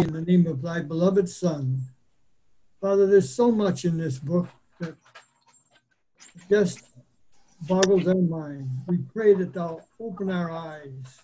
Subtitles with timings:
[0.00, 1.82] in the name of thy beloved Son.
[2.80, 4.94] Father, there's so much in this book that
[6.48, 6.80] just
[7.62, 8.70] boggles our mind.
[8.86, 11.20] We pray that thou open our eyes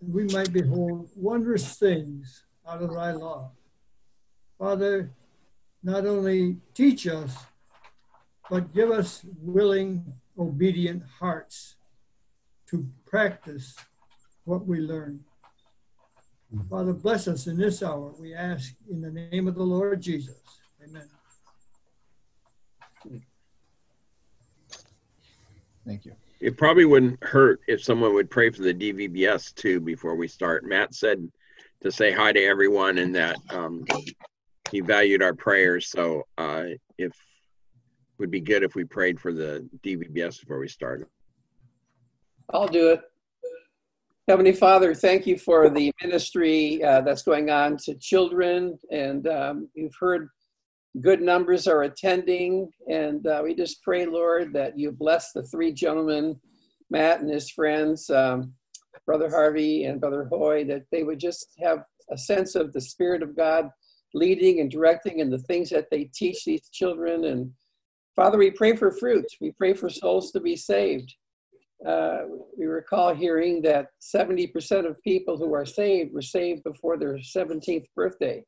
[0.00, 3.50] and we might behold wondrous things out of thy law.
[4.58, 5.10] Father,
[5.82, 7.36] not only teach us,
[8.48, 10.04] but give us willing,
[10.38, 11.76] obedient hearts
[12.70, 13.76] to practice
[14.44, 15.20] what we learn.
[16.68, 20.36] Father, bless us in this hour, we ask in the name of the Lord Jesus.
[20.82, 21.08] Amen.
[25.86, 26.12] Thank you.
[26.40, 30.64] It probably wouldn't hurt if someone would pray for the DVBS too before we start.
[30.64, 31.26] Matt said
[31.82, 33.84] to say hi to everyone and that um,
[34.70, 35.88] he valued our prayers.
[35.88, 36.64] So uh,
[36.98, 37.12] if
[38.18, 41.08] would be good if we prayed for the DVBS before we started.
[42.50, 43.00] I'll do it.
[44.32, 48.78] Heavenly Father, thank you for the ministry uh, that's going on to children.
[48.90, 50.30] And um, you've heard
[51.02, 52.70] good numbers are attending.
[52.88, 56.40] And uh, we just pray, Lord, that you bless the three gentlemen,
[56.88, 58.54] Matt and his friends, um,
[59.04, 63.22] Brother Harvey and Brother Hoy, that they would just have a sense of the Spirit
[63.22, 63.68] of God
[64.14, 67.26] leading and directing and the things that they teach these children.
[67.26, 67.50] And
[68.16, 69.26] Father, we pray for fruit.
[69.42, 71.16] We pray for souls to be saved.
[71.86, 72.18] Uh,
[72.56, 77.86] we recall hearing that 70% of people who are saved were saved before their 17th
[77.96, 78.44] birthday.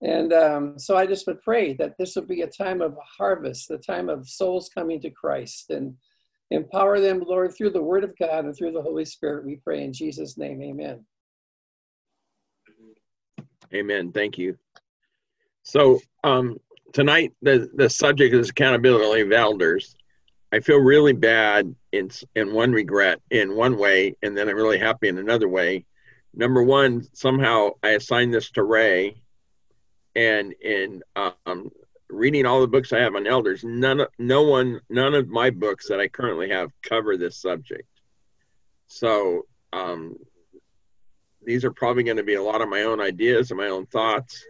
[0.00, 3.68] And um, so I just would pray that this would be a time of harvest,
[3.68, 5.94] the time of souls coming to Christ, and
[6.50, 9.46] empower them, Lord, through the Word of God and through the Holy Spirit.
[9.46, 11.04] We pray in Jesus' name, amen.
[13.72, 14.12] Amen.
[14.12, 14.58] Thank you.
[15.62, 16.58] So um,
[16.92, 19.94] tonight, the, the subject is accountability of elders.
[20.52, 24.78] I feel really bad in in one regret in one way, and then I'm really
[24.78, 25.86] happy in another way.
[26.34, 29.22] Number one, somehow I assigned this to Ray,
[30.14, 31.70] and in um,
[32.10, 35.50] reading all the books I have on elders, none of, no one, none of my
[35.50, 37.88] books that I currently have cover this subject.
[38.88, 40.16] So um,
[41.42, 43.86] these are probably going to be a lot of my own ideas and my own
[43.86, 44.44] thoughts.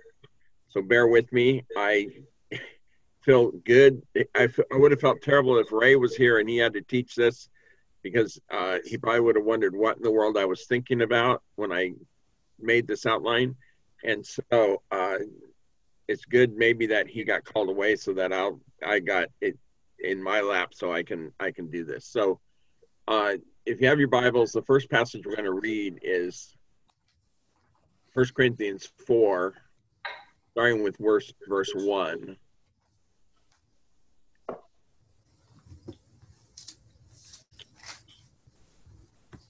[0.68, 1.64] So bear with me.
[1.76, 2.08] I
[3.24, 4.02] feel good.
[4.34, 7.14] I, I would have felt terrible if Ray was here and he had to teach
[7.14, 7.48] this
[8.02, 11.42] because uh, he probably would have wondered what in the world I was thinking about
[11.54, 11.92] when I
[12.60, 13.54] made this outline.
[14.04, 15.18] And so uh,
[16.08, 19.56] it's good maybe that he got called away so that I'll I got it
[20.00, 22.06] in my lap so I can I can do this.
[22.06, 22.40] So
[23.06, 23.34] uh,
[23.64, 26.56] if you have your Bibles, the first passage we're going to read is
[28.12, 29.54] First Corinthians 4,
[30.50, 32.36] starting with verse verse 1.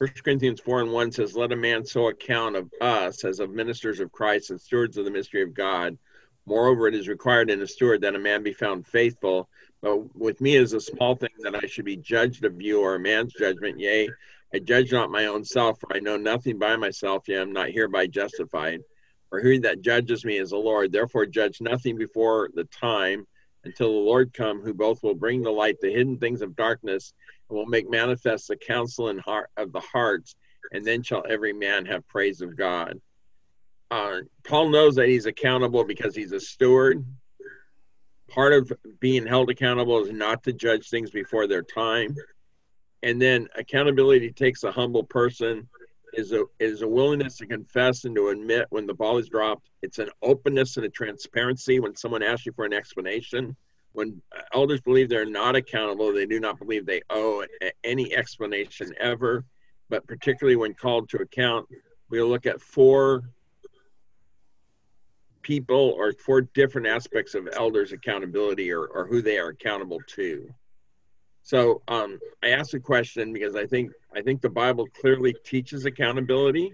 [0.02, 3.50] First Corinthians 4 and 1 says, Let a man so account of us as of
[3.50, 5.96] ministers of Christ and stewards of the mystery of God.
[6.44, 9.48] Moreover, it is required in a steward that a man be found faithful.
[9.80, 12.96] But with me is a small thing that I should be judged of you or
[12.96, 13.78] a man's judgment.
[13.78, 14.08] Yea,
[14.52, 17.52] I judge not my own self, for I know nothing by myself, yea, I am
[17.52, 18.80] not hereby justified.
[19.28, 20.90] For he that judges me is the Lord.
[20.90, 23.24] Therefore, judge nothing before the time
[23.62, 27.14] until the Lord come, who both will bring the light the hidden things of darkness
[27.52, 30.34] will make manifest the counsel and heart of the hearts,
[30.72, 33.00] and then shall every man have praise of God.
[33.90, 37.04] Uh, Paul knows that he's accountable because he's a steward.
[38.28, 42.16] Part of being held accountable is not to judge things before their time.
[43.02, 45.68] And then accountability takes a humble person
[46.12, 49.68] is a is a willingness to confess and to admit when the ball is dropped.
[49.82, 53.56] It's an openness and a transparency when someone asks you for an explanation.
[53.92, 54.22] When
[54.54, 57.44] elders believe they're not accountable, they do not believe they owe
[57.84, 59.44] any explanation ever.
[59.88, 61.68] But particularly when called to account,
[62.08, 63.22] we'll look at four
[65.42, 70.48] people or four different aspects of elders' accountability or, or who they are accountable to.
[71.42, 75.84] So um, I asked a question because I think I think the Bible clearly teaches
[75.84, 76.72] accountability,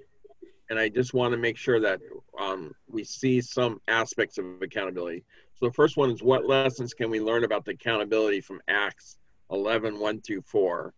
[0.69, 2.01] and I just want to make sure that
[2.39, 5.25] um, we see some aspects of accountability.
[5.59, 9.17] So the first one is what lessons can we learn about the accountability from Acts
[9.51, 10.95] 11, 1 through 4?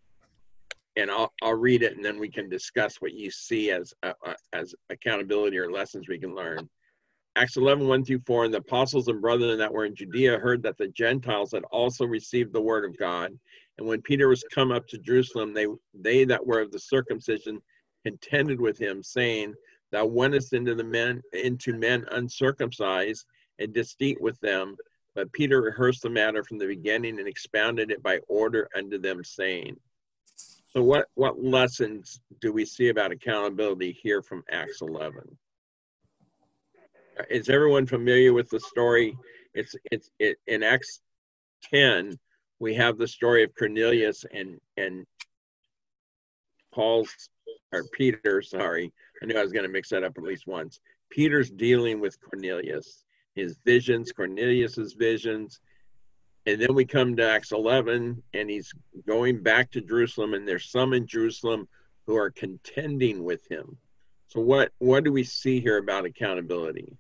[0.96, 4.12] And I'll, I'll read it and then we can discuss what you see as, uh,
[4.26, 6.68] uh as accountability or lessons we can learn.
[7.36, 10.62] Acts 11, 1 through 4, and the apostles and brethren that were in Judea heard
[10.64, 13.32] that the Gentiles had also received the word of God.
[13.78, 17.62] And when Peter was come up to Jerusalem, they, they that were of the circumcision
[18.04, 19.54] contended with him, saying,
[19.90, 23.24] Thou wentest into the men into men uncircumcised
[23.60, 24.76] and didst eat with them.
[25.14, 29.22] But Peter rehearsed the matter from the beginning and expounded it by order unto them,
[29.24, 29.76] saying.
[30.72, 35.36] So what, what lessons do we see about accountability here from Acts 11?
[37.28, 39.16] is everyone familiar with the story?
[39.54, 41.00] It's it's it in Acts
[41.72, 42.18] 10,
[42.58, 45.04] we have the story of Cornelius and and
[46.72, 47.28] Paul's
[47.72, 48.92] or Peter, sorry.
[49.22, 50.80] I knew I was going to mix that up at least once.
[51.10, 53.04] Peter's dealing with Cornelius,
[53.34, 55.60] his visions, Cornelius's visions.
[56.46, 58.72] And then we come to Acts 11 and he's
[59.06, 61.68] going back to Jerusalem and there's some in Jerusalem
[62.06, 63.76] who are contending with him.
[64.28, 66.96] So what what do we see here about accountability?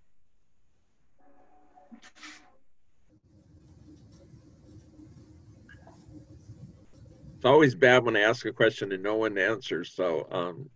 [7.36, 9.94] It's always bad when I ask a question and no one answers.
[9.94, 10.68] So um,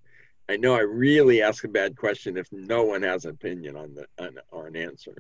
[0.49, 3.95] I know I really ask a bad question if no one has an opinion on
[3.95, 5.15] the on, or an answer.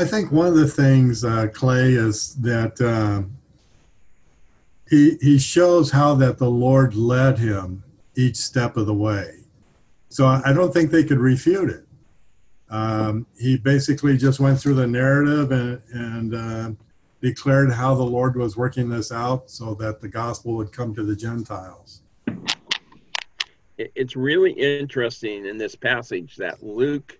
[0.00, 3.22] I think one of the things, uh, Clay, is that uh,
[4.88, 7.84] he he shows how that the Lord led him
[8.16, 9.40] each step of the way.
[10.08, 11.86] So I don't think they could refute it.
[12.70, 16.70] Um, he basically just went through the narrative and and uh,
[17.20, 21.02] declared how the Lord was working this out so that the gospel would come to
[21.02, 22.00] the Gentiles.
[23.76, 27.18] It's really interesting in this passage that Luke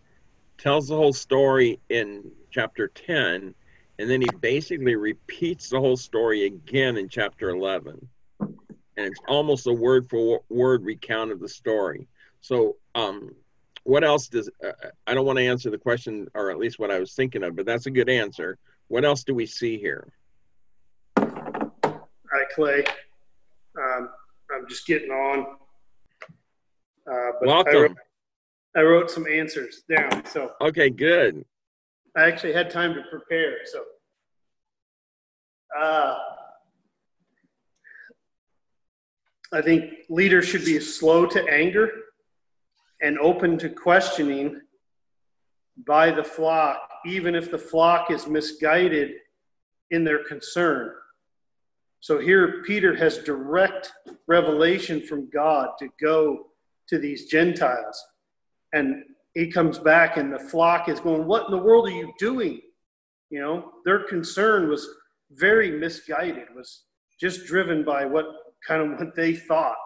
[0.56, 3.55] tells the whole story in chapter 10,
[3.99, 8.08] and then he basically repeats the whole story again in chapter 11.
[8.41, 12.06] And it's almost a word for word recount of the story.
[12.41, 13.35] So, um,
[13.85, 14.73] what else does uh,
[15.06, 17.56] I don't want to answer the question, or at least what I was thinking of,
[17.56, 18.58] but that's a good answer.
[18.88, 20.12] What else do we see here?
[21.19, 22.85] Hi, Clay.
[23.79, 24.11] Um,
[24.53, 25.46] I'm just getting on.
[27.11, 27.75] Uh, but Welcome.
[27.75, 27.96] I wrote,
[28.76, 30.25] I wrote some answers down.
[30.26, 31.44] So okay, good.
[32.16, 33.58] I actually had time to prepare.
[33.64, 33.84] So
[35.78, 36.18] uh,
[39.52, 41.90] I think leaders should be slow to anger
[43.02, 44.60] and open to questioning
[45.86, 49.12] by the flock, even if the flock is misguided
[49.90, 50.92] in their concern.
[52.00, 53.92] So here, Peter has direct
[54.26, 56.46] revelation from God to go
[56.88, 58.04] to these Gentiles.
[58.72, 59.04] And
[59.35, 62.61] he comes back, and the flock is going, What in the world are you doing?
[63.31, 64.88] You know, their concern was
[65.32, 66.82] very misguided, was
[67.21, 68.27] just driven by what
[68.67, 69.77] kind of what they thought.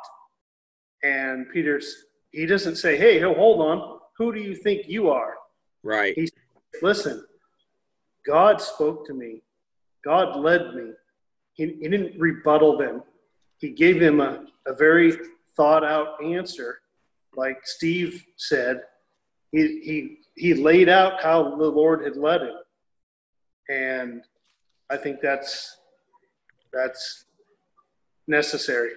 [1.02, 1.94] And Peter's,
[2.30, 5.34] he doesn't say, Hey, hold on, who do you think you are?
[5.82, 6.14] Right.
[6.16, 6.28] He
[6.82, 7.24] listen,
[8.26, 9.42] God spoke to me.
[10.04, 10.92] God led me.
[11.54, 13.02] He, he didn't rebuttal them.
[13.58, 15.16] He gave them a, a very
[15.56, 16.80] thought out answer.
[17.36, 18.82] Like Steve said,
[19.54, 22.56] he, he, he laid out how the Lord had led him.
[23.68, 24.22] And
[24.90, 25.78] I think that's,
[26.72, 27.26] that's
[28.26, 28.90] necessary.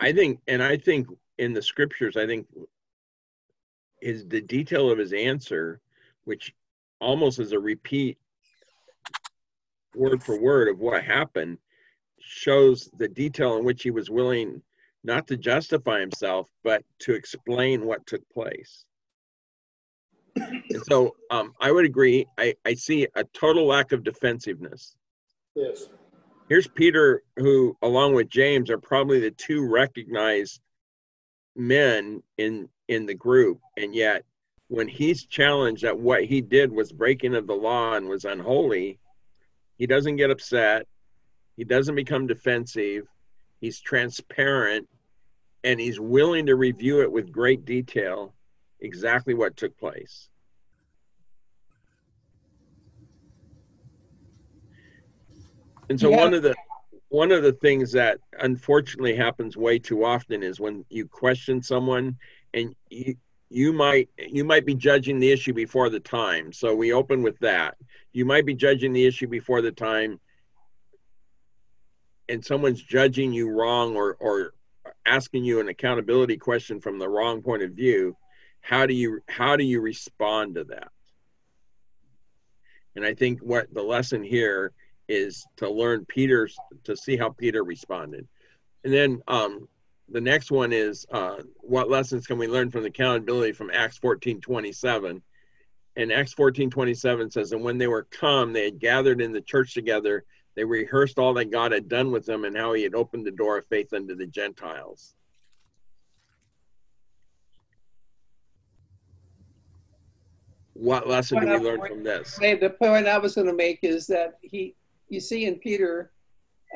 [0.00, 1.06] I think, and I think
[1.38, 2.48] in the scriptures, I think
[4.02, 5.80] is the detail of his answer,
[6.24, 6.52] which
[7.00, 8.18] almost is a repeat
[9.94, 11.58] word for word of what happened,
[12.18, 14.60] shows the detail in which he was willing
[15.04, 18.84] not to justify himself, but to explain what took place.
[20.36, 22.26] And so um, I would agree.
[22.36, 24.96] I, I see a total lack of defensiveness.
[25.54, 25.88] Yes.
[26.48, 30.60] Here's Peter, who, along with James, are probably the two recognized
[31.56, 34.24] men in in the group and yet
[34.68, 38.98] when he's challenged that what he did was breaking of the law and was unholy
[39.78, 40.86] he doesn't get upset
[41.56, 43.06] he doesn't become defensive
[43.60, 44.88] he's transparent
[45.64, 48.34] and he's willing to review it with great detail
[48.80, 50.28] exactly what took place.
[55.88, 56.16] And so yeah.
[56.16, 56.54] one of the
[57.08, 62.16] one of the things that unfortunately happens way too often is when you question someone
[62.52, 63.14] and you,
[63.50, 66.52] you might you might be judging the issue before the time.
[66.52, 67.76] So we open with that.
[68.12, 70.20] You might be judging the issue before the time
[72.28, 74.54] and someone's judging you wrong or or
[75.06, 78.16] asking you an accountability question from the wrong point of view
[78.60, 80.88] how do you how do you respond to that
[82.96, 84.72] and i think what the lesson here
[85.08, 88.26] is to learn Peter's to see how Peter responded.
[88.84, 89.68] And then um,
[90.08, 93.98] the next one is uh, what lessons can we learn from the accountability from Acts
[93.98, 95.22] 14 27?
[95.96, 99.40] And Acts 14 27 says, And when they were come, they had gathered in the
[99.40, 100.24] church together.
[100.56, 103.32] They rehearsed all that God had done with them and how he had opened the
[103.32, 105.14] door of faith unto the Gentiles.
[110.74, 112.36] What lesson do we learn from this?
[112.38, 114.74] The point I was going to make is that he
[115.08, 116.12] you see in Peter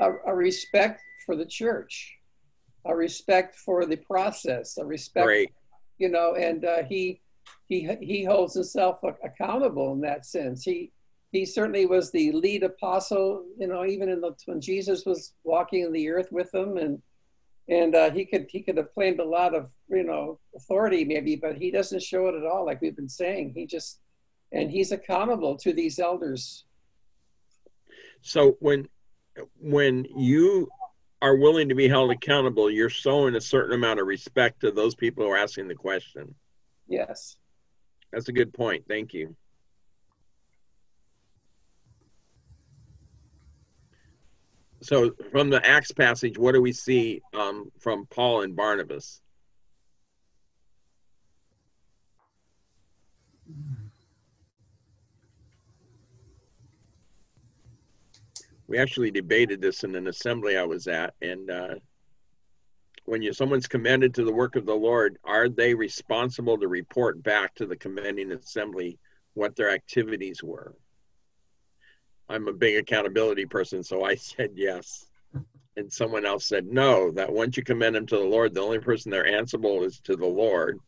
[0.00, 2.16] a, a respect for the church,
[2.86, 5.50] a respect for the process, a respect Great.
[5.98, 7.20] you know, and uh, he
[7.68, 10.62] he he holds himself accountable in that sense.
[10.62, 10.92] He
[11.30, 15.82] he certainly was the lead apostle, you know, even in the when Jesus was walking
[15.82, 17.02] in the earth with them, and
[17.68, 21.36] and uh, he could he could have claimed a lot of you know authority maybe,
[21.36, 23.52] but he doesn't show it at all, like we've been saying.
[23.54, 24.00] He just
[24.52, 26.64] and he's accountable to these elders.
[28.22, 28.88] So when
[29.60, 30.68] when you
[31.20, 34.94] are willing to be held accountable, you're showing a certain amount of respect to those
[34.94, 36.34] people who are asking the question.
[36.88, 37.36] Yes.
[38.12, 38.84] That's a good point.
[38.88, 39.36] Thank you.
[44.80, 49.20] So, from the Acts passage, what do we see um, from Paul and Barnabas?
[58.68, 61.74] We actually debated this in an assembly I was at, and uh,
[63.04, 67.22] when you someone's commended to the work of the Lord, are they responsible to report
[67.22, 68.98] back to the commending assembly
[69.32, 70.74] what their activities were?
[72.28, 75.06] I'm a big accountability person, so I said yes.
[75.76, 78.80] And someone else said no, that once you commend them to the Lord, the only
[78.80, 80.78] person they're answerable is to the Lord.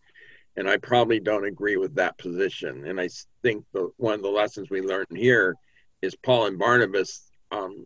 [0.57, 2.85] And I probably don't agree with that position.
[2.87, 3.09] And I
[3.43, 5.55] think the, one of the lessons we learned here
[6.03, 7.85] is Paul and Barnabas um,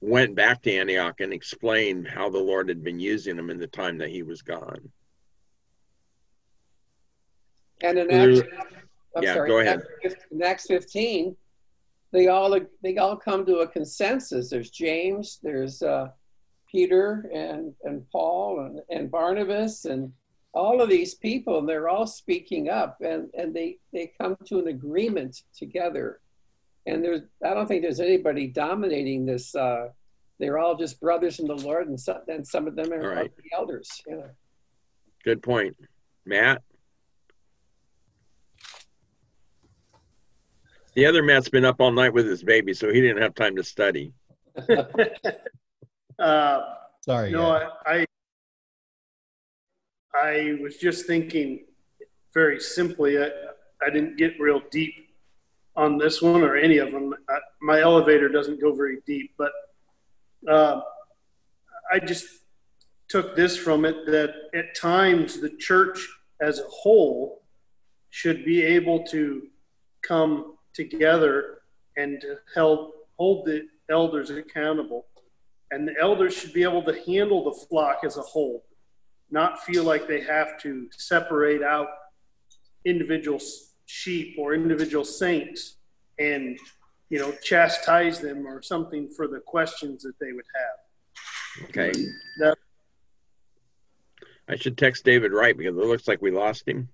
[0.00, 3.66] went back to Antioch and explained how the Lord had been using him in the
[3.66, 4.90] time that he was gone.
[7.82, 8.48] And in Acts,
[9.16, 9.82] I'm yeah, sorry, go ahead.
[10.30, 11.36] in Acts 15,
[12.12, 14.50] they all they all come to a consensus.
[14.50, 16.08] There's James, there's uh,
[16.70, 20.12] Peter, and and Paul, and, and Barnabas, and
[20.52, 24.58] all of these people, and they're all speaking up, and and they they come to
[24.58, 26.20] an agreement together
[26.86, 29.54] and there's I don't think there's anybody dominating this.
[29.54, 29.88] Uh,
[30.38, 33.30] they're all just brothers in the Lord, and some, and some of them are, right.
[33.36, 34.02] the elders.
[34.06, 34.28] Yeah.
[35.22, 35.76] Good point,
[36.24, 36.62] Matt.
[40.94, 43.56] The other Matt's been up all night with his baby, so he didn't have time
[43.56, 44.12] to study.
[46.18, 46.60] uh,
[47.02, 47.30] Sorry.
[47.30, 48.06] No, I, I
[50.14, 51.64] I was just thinking
[52.34, 53.18] very simply.
[53.18, 53.30] I,
[53.82, 54.94] I didn't get real deep
[55.76, 57.14] on this one or any of them.
[57.28, 59.52] I, my elevator doesn't go very deep, but
[60.48, 60.80] uh,
[61.92, 62.26] I just
[63.08, 66.06] took this from it that at times the church
[66.40, 67.42] as a whole
[68.10, 69.46] should be able to
[70.02, 71.58] come together
[71.96, 75.06] and to help hold the elders accountable.
[75.70, 78.64] And the elders should be able to handle the flock as a whole,
[79.30, 81.88] not feel like they have to separate out
[82.84, 83.40] individual
[83.86, 85.76] sheep or individual saints
[86.18, 86.58] and
[87.08, 91.68] you know chastise them or something for the questions that they would have.
[91.68, 91.92] Okay.
[92.38, 92.56] That,
[94.48, 96.88] i should text david right because it looks like we lost him.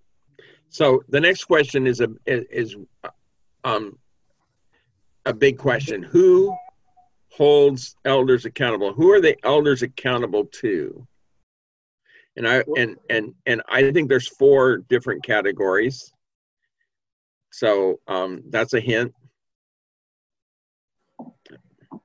[0.69, 2.77] So the next question is a is
[3.67, 3.99] um
[5.27, 6.55] a big question who
[7.31, 11.07] holds elders accountable who are the elders accountable to
[12.37, 16.13] and i and and and i think there's four different categories
[17.57, 19.15] so um, that's a hint.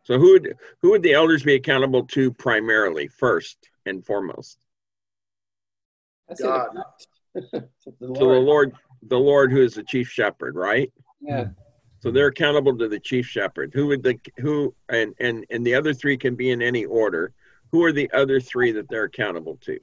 [0.04, 4.58] So who would who would the elders be accountable to primarily, first and foremost?
[6.42, 6.70] God.
[7.34, 7.68] the
[8.00, 8.16] Lord.
[8.16, 8.74] To the Lord,
[9.10, 10.90] the Lord who is the chief shepherd, right?
[11.22, 11.46] Yeah.
[12.00, 13.72] So they're accountable to the chief shepherd.
[13.74, 17.32] Who would the who and and and the other three can be in any order.
[17.72, 19.80] Who are the other three that they're accountable to?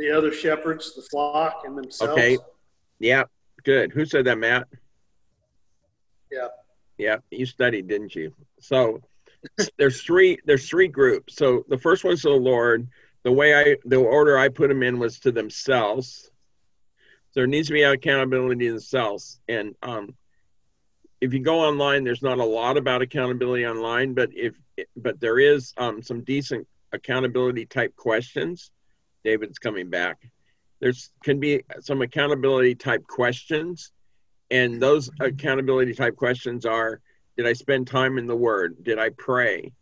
[0.00, 2.12] the other shepherds, the flock, and themselves.
[2.12, 2.38] Okay.
[2.98, 3.24] Yeah.
[3.64, 3.92] Good.
[3.92, 4.66] Who said that, Matt?
[6.32, 6.48] Yeah.
[6.96, 7.16] Yeah.
[7.30, 8.32] You studied, didn't you?
[8.60, 9.02] So
[9.78, 10.38] there's three.
[10.46, 11.36] There's three groups.
[11.36, 12.88] So the first one's the Lord.
[13.22, 16.30] The way I, the order I put them in was to themselves.
[17.32, 19.40] So there needs to be accountability themselves.
[19.48, 20.14] And um,
[21.20, 24.54] if you go online, there's not a lot about accountability online, but if
[24.96, 28.70] but there is um, some decent accountability type questions
[29.24, 30.30] David's coming back.
[30.80, 33.92] There's can be some accountability type questions,
[34.50, 37.00] and those accountability type questions are:
[37.36, 38.82] Did I spend time in the Word?
[38.82, 39.72] Did I pray?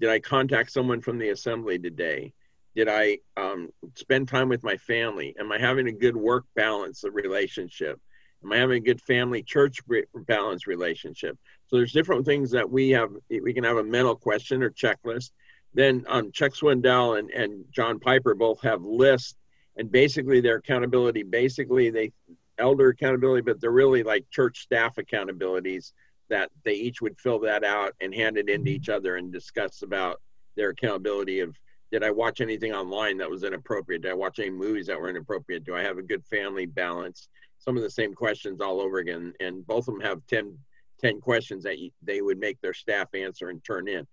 [0.00, 2.32] Did I contact someone from the assembly today?
[2.74, 5.34] Did I um, spend time with my family?
[5.38, 8.00] Am I having a good work balance of relationship?
[8.44, 9.78] Am I having a good family church
[10.14, 11.36] balance relationship?
[11.66, 13.10] So there's different things that we have.
[13.28, 15.30] We can have a mental question or checklist,
[15.74, 19.36] then um, Chuck Swindoll and, and John Piper both have lists,
[19.76, 22.12] and basically their accountability, basically they
[22.58, 25.92] elder accountability, but they're really like church staff accountabilities
[26.28, 29.32] that they each would fill that out and hand it in to each other and
[29.32, 30.20] discuss about
[30.56, 31.56] their accountability of
[31.90, 34.02] did I watch anything online that was inappropriate?
[34.02, 35.64] Did I watch any movies that were inappropriate?
[35.64, 37.28] Do I have a good family balance?
[37.58, 39.32] Some of the same questions all over again.
[39.40, 40.56] And both of them have 10,
[41.00, 44.06] 10 questions that you, they would make their staff answer and turn in.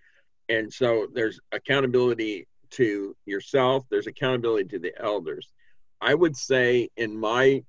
[0.49, 5.53] And so there's accountability to yourself, there's accountability to the elders.
[6.01, 7.63] I would say in my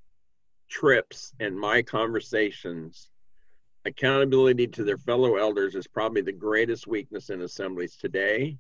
[0.69, 3.11] trips and my conversations,
[3.85, 8.59] accountability to their fellow elders is probably the greatest weakness in assemblies today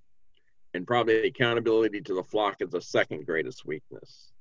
[0.74, 4.32] and probably accountability to the flock is the second greatest weakness.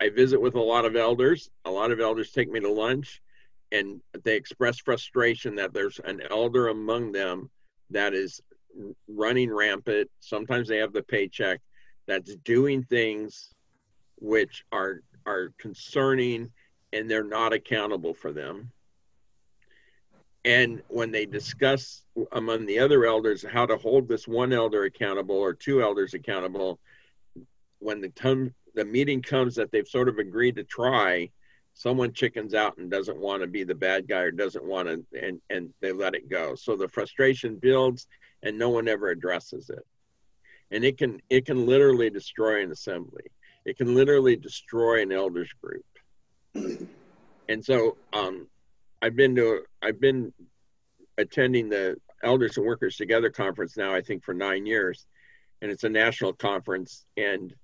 [0.00, 1.50] I visit with a lot of elders.
[1.64, 3.22] A lot of elders take me to lunch
[3.72, 7.50] and they express frustration that there's an elder among them
[7.90, 8.40] that is
[9.08, 10.10] running rampant.
[10.20, 11.60] Sometimes they have the paycheck
[12.06, 13.54] that's doing things
[14.16, 16.50] which are are concerning
[16.92, 18.70] and they're not accountable for them.
[20.44, 25.36] And when they discuss among the other elders how to hold this one elder accountable
[25.36, 26.78] or two elders accountable,
[27.78, 31.30] when the time the meeting comes that they've sort of agreed to try,
[31.74, 35.04] someone chickens out and doesn't want to be the bad guy or doesn't want to
[35.20, 36.54] and and they let it go.
[36.54, 38.06] So the frustration builds
[38.42, 39.84] and no one ever addresses it.
[40.70, 43.24] And it can it can literally destroy an assembly.
[43.64, 45.84] It can literally destroy an elders group.
[47.48, 48.46] And so um
[49.04, 50.32] I've been to I've been
[51.18, 55.06] attending the Elders and Workers Together conference now I think for 9 years.
[55.60, 57.04] And it's a national conference.
[57.18, 57.54] And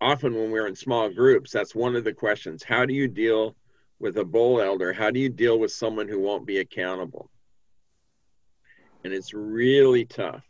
[0.00, 2.64] often when we're in small groups that's one of the questions.
[2.64, 3.54] How do you deal
[4.00, 4.92] with a bull elder?
[4.92, 7.30] How do you deal with someone who won't be accountable?
[9.04, 10.44] And it's really tough.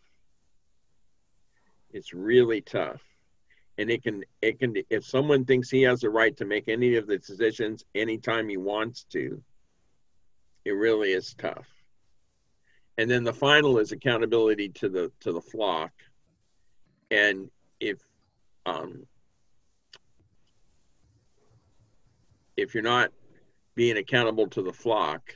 [1.92, 3.02] It's really tough.
[3.76, 6.96] And it can it can if someone thinks he has the right to make any
[6.96, 9.42] of the decisions anytime he wants to
[10.70, 11.66] it really is tough.
[12.96, 15.90] And then the final is accountability to the to the flock.
[17.10, 17.50] And
[17.80, 17.98] if
[18.66, 19.06] um,
[22.56, 23.10] if you're not
[23.74, 25.34] being accountable to the flock,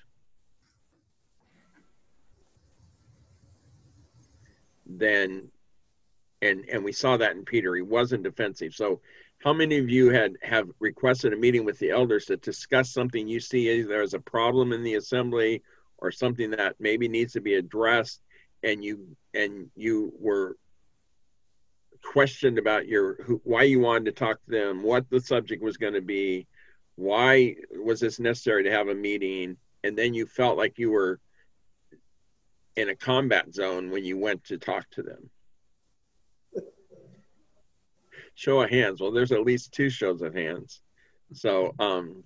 [4.86, 5.50] then
[6.42, 8.72] and and we saw that in Peter, he wasn't defensive.
[8.72, 9.00] So
[9.44, 13.28] how many of you had have requested a meeting with the elders to discuss something
[13.28, 15.62] you see either as a problem in the assembly
[15.98, 18.20] or something that maybe needs to be addressed
[18.62, 20.56] and you and you were
[22.02, 25.76] questioned about your who, why you wanted to talk to them what the subject was
[25.76, 26.46] going to be
[26.96, 31.20] why was this necessary to have a meeting and then you felt like you were
[32.76, 35.28] in a combat zone when you went to talk to them
[38.34, 39.00] show of hands.
[39.00, 40.80] Well, there's at least two shows of hands.
[41.32, 42.24] So, um,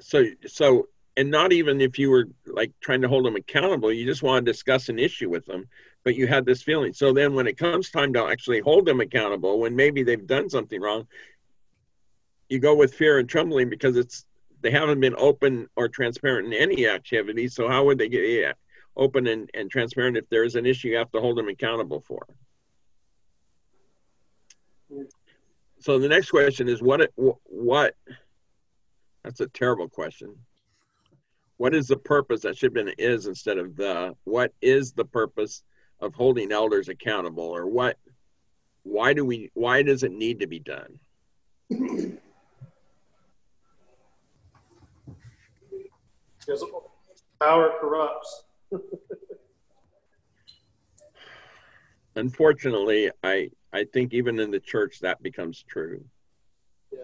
[0.00, 4.04] so, so, and not even if you were like trying to hold them accountable, you
[4.04, 5.68] just want to discuss an issue with them,
[6.04, 6.92] but you had this feeling.
[6.92, 10.50] So then when it comes time to actually hold them accountable, when maybe they've done
[10.50, 11.06] something wrong,
[12.48, 14.26] you go with fear and trembling because it's,
[14.60, 17.48] they haven't been open or transparent in any activity.
[17.48, 18.56] So how would they get
[18.96, 22.00] open and, and transparent if there is an issue you have to hold them accountable
[22.06, 22.26] for?
[25.80, 27.10] So the next question is what
[27.44, 27.94] what
[29.24, 30.34] that's a terrible question.
[31.56, 35.04] What is the purpose that should have been is instead of the what is the
[35.04, 35.62] purpose
[36.00, 37.96] of holding elders accountable or what
[38.82, 40.98] why do we why does it need to be done?
[46.38, 46.64] Because
[47.40, 48.44] power corrupts.
[52.14, 56.02] Unfortunately, I I think even in the church that becomes true.
[56.90, 57.00] Yeah.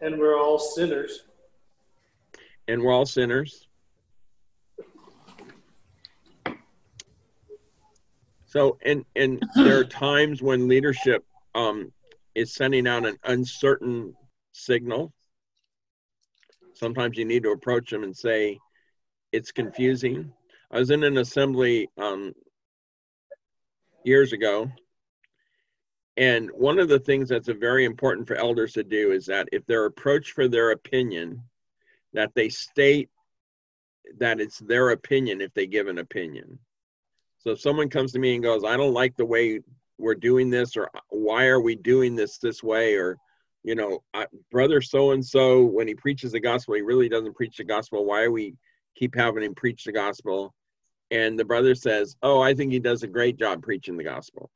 [0.00, 1.24] And we're all sinners.
[2.68, 3.66] And we're all sinners.
[8.46, 11.24] So and and there are times when leadership
[11.56, 11.92] um,
[12.36, 14.14] is sending out an uncertain
[14.52, 15.12] signal.
[16.74, 18.60] Sometimes you need to approach them and say,
[19.32, 20.32] "It's confusing."
[20.70, 22.32] I was in an assembly um,
[24.04, 24.70] years ago,
[26.16, 29.66] and one of the things that's very important for elders to do is that if
[29.66, 31.42] they're approached for their opinion,
[32.12, 33.10] that they state
[34.18, 36.58] that it's their opinion if they give an opinion.
[37.38, 39.60] So if someone comes to me and goes, I don't like the way
[39.98, 43.18] we're doing this, or why are we doing this this way, or
[43.64, 47.34] you know, I, brother so and so, when he preaches the gospel, he really doesn't
[47.34, 48.04] preach the gospel.
[48.04, 48.54] Why we
[48.94, 50.54] keep having him preach the gospel?
[51.10, 54.50] And the brother says, Oh, I think he does a great job preaching the gospel.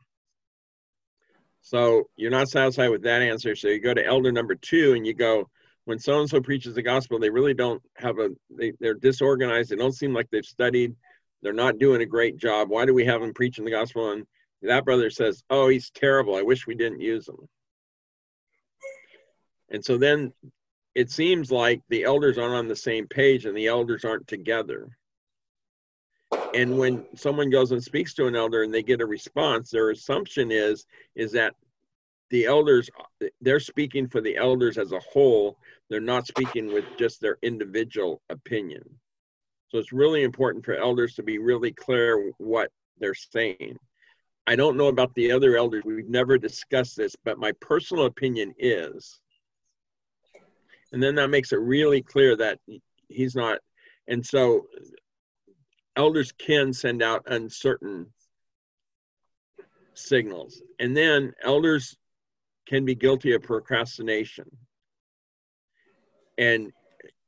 [1.63, 3.55] So you're not satisfied with that answer.
[3.55, 5.49] So you go to elder number two and you go,
[5.85, 9.71] when so and so preaches the gospel, they really don't have a, they, they're disorganized.
[9.71, 10.95] They don't seem like they've studied.
[11.43, 12.69] They're not doing a great job.
[12.69, 14.13] Why do we have them preaching the gospel?
[14.13, 14.27] And
[14.63, 16.37] that brother says, Oh, he's terrible.
[16.37, 17.37] I wish we didn't use him.
[19.71, 20.33] And so then
[20.95, 24.89] it seems like the elders aren't on the same page and the elders aren't together.
[26.55, 29.91] And when someone goes and speaks to an elder and they get a response, their
[29.91, 31.55] assumption is is that
[32.31, 32.91] the elders
[33.41, 35.57] they're speaking for the elders as a whole.
[35.89, 38.83] They're not speaking with just their individual opinion.
[39.69, 43.77] So it's really important for elders to be really clear what they're saying.
[44.47, 45.83] I don't know about the other elders.
[45.85, 49.21] We've never discussed this but my personal opinion is
[50.93, 52.59] and then that makes it really clear that
[53.09, 53.59] he's not
[54.07, 54.67] and so
[55.99, 58.07] elders can send out uncertain
[59.95, 61.97] signals and then elders
[62.67, 64.45] can be guilty of procrastination.
[66.39, 66.73] And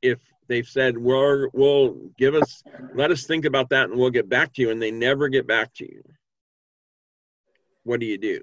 [0.01, 2.63] if they've said, well, we'll give us,
[2.95, 5.45] let us think about that and we'll get back to you, and they never get
[5.45, 6.01] back to you,
[7.83, 8.41] what do you do?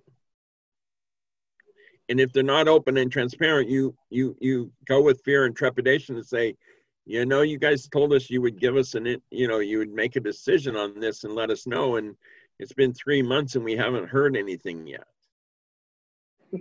[2.11, 6.17] And if they're not open and transparent, you you you go with fear and trepidation
[6.17, 6.57] and say,
[7.09, 9.91] you know, you guys told us you would give us an, you know, you would
[9.91, 12.15] make a decision on this and let us know, and
[12.59, 15.07] it's been three months and we haven't heard anything yet.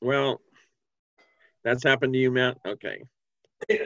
[0.00, 0.40] well,
[1.62, 2.56] that's happened to you, Matt.
[2.66, 3.02] Okay.
[3.68, 3.84] Yeah.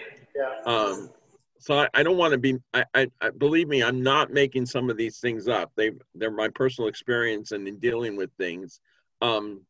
[0.65, 1.11] Um,
[1.59, 2.59] so I, I don't want to be.
[2.73, 3.83] I, I, I, believe me.
[3.83, 5.73] I'm not making some of these things up.
[5.77, 8.81] They they're my personal experience and in dealing with things.
[9.21, 9.63] Um,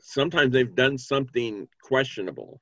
[0.00, 2.60] sometimes they've done something questionable,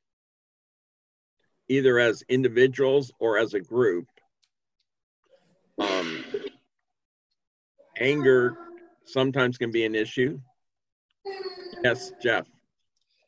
[1.68, 4.06] either as individuals or as a group.
[5.78, 6.24] Um,
[7.98, 8.56] anger
[9.04, 10.40] sometimes can be an issue.
[11.84, 12.46] Yes, Jeff.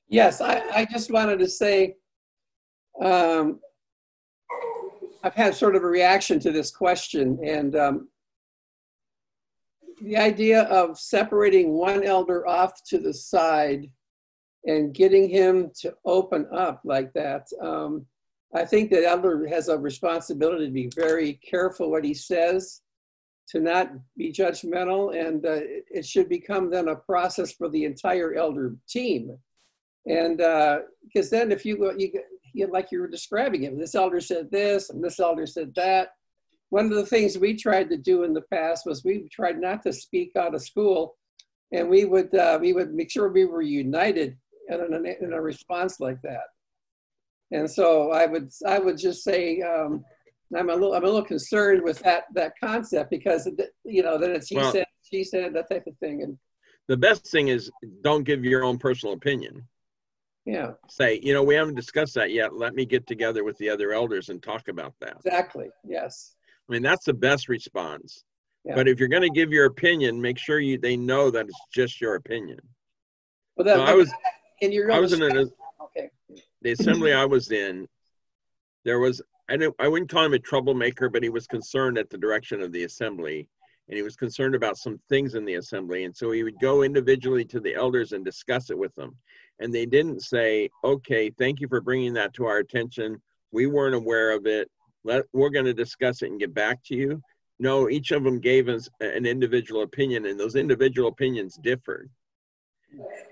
[0.08, 1.94] Yes, I, I just wanted to say
[3.00, 3.60] um,
[5.22, 8.08] I've had sort of a reaction to this question, and um,
[10.02, 13.86] the idea of separating one elder off to the side
[14.64, 17.46] and getting him to open up like that.
[17.62, 18.06] Um,
[18.54, 22.82] I think that elder has a responsibility to be very careful what he says
[23.50, 25.60] to not be judgmental, and uh,
[25.90, 29.36] it should become then a process for the entire elder team.
[30.06, 32.12] And because uh, then, if you, you,
[32.54, 36.10] you like you were describing it, this elder said this and this elder said that.
[36.70, 39.82] One of the things we tried to do in the past was we tried not
[39.82, 41.16] to speak out of school,
[41.72, 44.36] and we would uh, we would make sure we were united
[44.68, 46.44] in in a response like that.
[47.52, 49.60] And so I would I would just say.
[49.62, 50.04] Um,
[50.52, 53.48] I'm a little I'm a little concerned with that that concept because
[53.84, 56.36] you know then it's he well, said she said that type of thing and
[56.90, 57.70] the best thing is
[58.02, 59.64] don't give your own personal opinion.
[60.44, 60.72] Yeah.
[60.88, 62.52] Say, you know, we haven't discussed that yet.
[62.52, 65.14] Let me get together with the other elders and talk about that.
[65.24, 65.68] Exactly.
[65.86, 66.34] Yes.
[66.68, 68.24] I mean, that's the best response.
[68.64, 68.74] Yeah.
[68.74, 71.60] But if you're going to give your opinion, make sure you they know that it's
[71.72, 72.58] just your opinion.
[73.56, 74.12] Well, that, so I was
[74.60, 75.46] in your I was in a.
[76.62, 77.88] the assembly I was in.
[78.84, 82.08] There was I, don't, I wouldn't call him a troublemaker, but he was concerned at
[82.08, 83.48] the direction of the assembly
[83.90, 86.04] and he was concerned about some things in the assembly.
[86.04, 89.16] And so he would go individually to the elders and discuss it with them.
[89.58, 93.20] And they didn't say, okay, thank you for bringing that to our attention.
[93.50, 94.70] We weren't aware of it.
[95.02, 97.20] Let, we're going to discuss it and get back to you.
[97.58, 102.08] No, each of them gave us an individual opinion, and those individual opinions differed.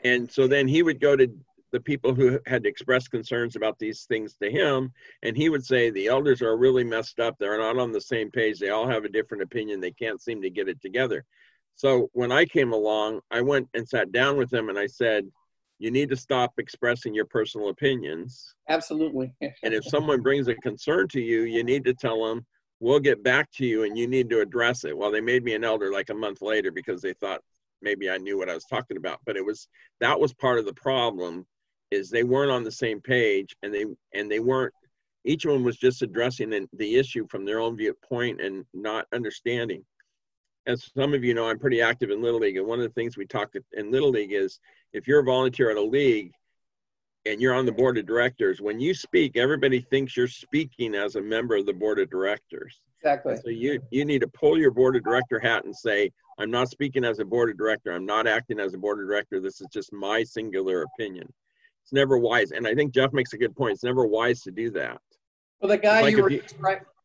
[0.05, 1.31] And so then he would go to
[1.73, 5.91] the people who had expressed concerns about these things to him and he would say
[5.91, 7.37] the elders are really messed up.
[7.39, 8.59] They're not on the same page.
[8.59, 9.81] They all have a different opinion.
[9.81, 11.25] They can't seem to get it together.
[11.75, 15.25] So when i came along i went and sat down with them and i said
[15.81, 18.53] you need to stop expressing your personal opinions.
[18.69, 19.33] Absolutely.
[19.63, 22.45] And if someone brings a concern to you you need to tell them
[22.81, 24.97] we'll get back to you and you need to address it.
[24.97, 27.43] Well they made me an elder like a month later because they thought
[27.81, 29.69] maybe i knew what i was talking about but it was
[30.01, 31.47] that was part of the problem
[31.91, 34.73] is they weren't on the same page and they and they weren't
[35.25, 39.85] each one was just addressing the, the issue from their own viewpoint and not understanding.
[40.67, 42.93] As some of you know i'm pretty active in little league and one of the
[42.93, 44.61] things we talk in little league is
[44.93, 46.33] if you're a volunteer at a league
[47.25, 51.17] and you're on the board of directors when you speak everybody thinks you're speaking as
[51.17, 52.81] a member of the board of directors.
[53.01, 53.37] Exactly.
[53.37, 56.69] So you you need to pull your board of director hat and say i'm not
[56.69, 57.93] speaking as a board of director.
[57.93, 59.41] I'm not acting as a board of director.
[59.41, 61.33] This is just my singular opinion
[61.89, 62.51] it's never wise.
[62.51, 63.73] And I think Jeff makes a good point.
[63.73, 64.99] It's never wise to do that.
[65.61, 66.43] Well, the guy like you were you,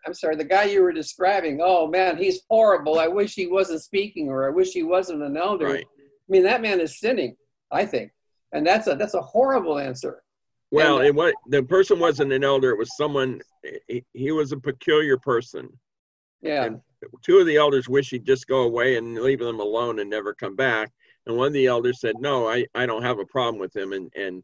[0.05, 2.99] I'm sorry, the guy you were describing, oh man, he's horrible.
[2.99, 5.67] I wish he wasn't speaking or I wish he wasn't an elder.
[5.67, 5.85] Right.
[5.97, 7.37] I mean, that man is sinning,
[7.71, 8.11] I think.
[8.51, 10.21] And that's a that's a horrible answer.
[10.69, 12.71] Well, And- it was the person wasn't an elder.
[12.71, 13.39] It was someone.
[13.87, 15.69] He, he was a peculiar person.
[16.41, 16.65] Yeah.
[16.65, 16.81] And
[17.23, 20.33] two of the elders wish he'd just go away and leave them alone and never
[20.33, 20.91] come back.
[21.25, 23.93] And one of the elders said, "No, I, I don't have a problem with him."
[23.93, 24.43] And and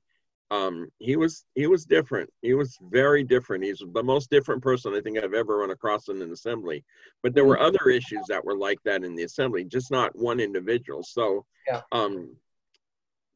[0.51, 2.29] um, he was he was different.
[2.41, 3.63] He was very different.
[3.63, 6.83] He's the most different person I think I've ever run across in an assembly.
[7.21, 10.39] But there were other issues that were like that in the assembly, just not one
[10.39, 11.03] individual.
[11.03, 11.81] So Yeah.
[11.91, 12.35] um,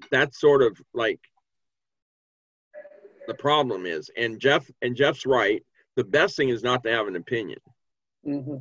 [0.10, 1.20] that's sort of like
[3.28, 4.10] the problem is.
[4.18, 5.64] And Jeff and Jeff's right.
[5.96, 7.60] The best thing is not to have an opinion
[8.24, 8.58] hmm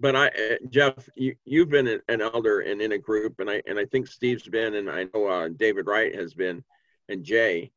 [0.00, 3.50] but I, uh, Jeff, you, you've been an an elder and in a group, and
[3.50, 6.64] I and I think Steve's been, and I know uh, David Wright has been,
[7.10, 7.70] and Jay.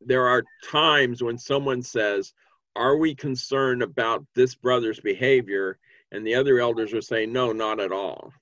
[0.00, 2.32] There are times when someone says,
[2.76, 5.78] "Are we concerned about this brother's behavior?"
[6.12, 8.32] and the other elders are saying, "No, not at all,"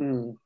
[0.00, 0.36] Mm.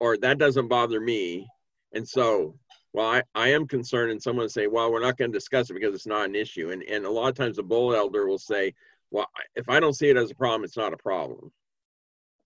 [0.00, 1.48] or "That doesn't bother me,"
[1.92, 2.58] and so.
[2.94, 5.70] Well, I, I am concerned, and someone will say, "Well, we're not going to discuss
[5.70, 8.26] it because it's not an issue." And and a lot of times, the bull elder
[8.26, 8.74] will say,
[9.10, 11.52] "Well, if I don't see it as a problem, it's not a problem."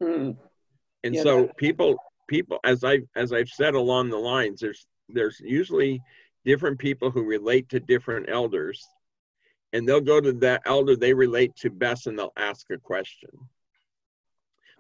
[0.00, 0.36] Mm.
[1.02, 1.96] and Yeah, so people
[2.28, 6.02] people as i as i've said along the lines there's there's usually
[6.44, 8.86] different people who relate to different elders
[9.72, 13.30] and they'll go to that elder they relate to best and they'll ask a question.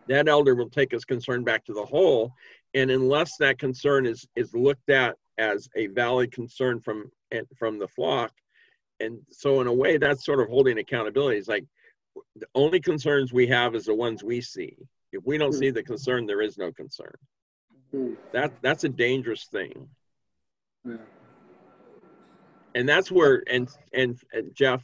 [0.08, 2.32] That elder will take his concern back to the whole
[2.74, 7.10] and unless that concern is is looked at as a valid concern from
[7.58, 8.32] from the flock
[9.00, 11.36] and so in a way that's sort of holding accountability.
[11.36, 11.66] It's like
[12.36, 14.76] the only concerns we have is the ones we see.
[15.12, 15.58] If we don't Hmm.
[15.58, 17.12] see the concern there is no concern.
[17.90, 18.14] Hmm.
[18.32, 19.88] that that's a dangerous thing
[20.86, 20.96] Yeah.
[22.74, 24.82] and that's where and, and and jeff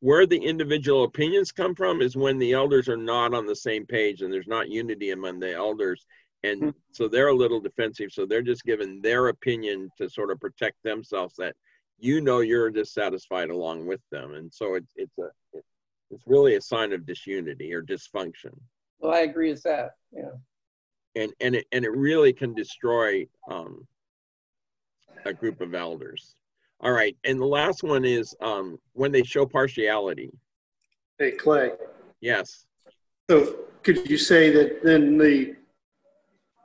[0.00, 3.86] where the individual opinions come from is when the elders are not on the same
[3.86, 6.06] page and there's not unity among the elders
[6.42, 6.70] and Hmm.
[6.92, 10.82] so they're a little defensive so they're just giving their opinion to sort of protect
[10.82, 11.54] themselves that
[11.98, 15.64] you know you're dissatisfied along with them and so it's it's a it,
[16.10, 18.52] it's really a sign of disunity or dysfunction
[18.98, 19.92] Well, I agree with that.
[20.12, 20.32] Yeah.
[21.16, 23.86] and and it, and it really can destroy um,
[25.24, 26.34] a group of elders.
[26.80, 30.30] All right, and the last one is um, when they show partiality.
[31.18, 31.72] Hey, Clay.
[32.20, 32.66] Yes,
[33.30, 35.54] So could you say that then the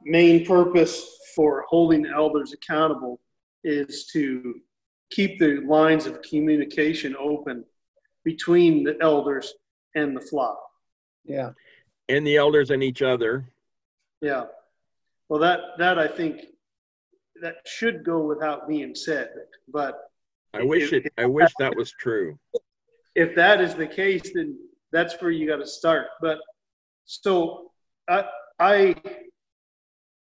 [0.03, 3.19] main purpose for holding elders accountable
[3.63, 4.55] is to
[5.11, 7.65] keep the lines of communication open
[8.23, 9.53] between the elders
[9.95, 10.57] and the flock?
[11.25, 11.51] Yeah.
[12.07, 13.45] and the elders and each other.
[14.21, 14.45] Yeah.
[15.27, 16.45] Well, that, that I think,
[17.41, 19.29] that should go without being said,
[19.67, 19.99] but
[20.53, 21.11] I wish it.
[21.17, 22.37] I wish that was true.
[23.15, 24.57] if that is the case, then
[24.91, 26.07] that's where you got to start.
[26.21, 26.39] But
[27.05, 27.71] so
[28.07, 28.25] I,
[28.59, 28.95] I,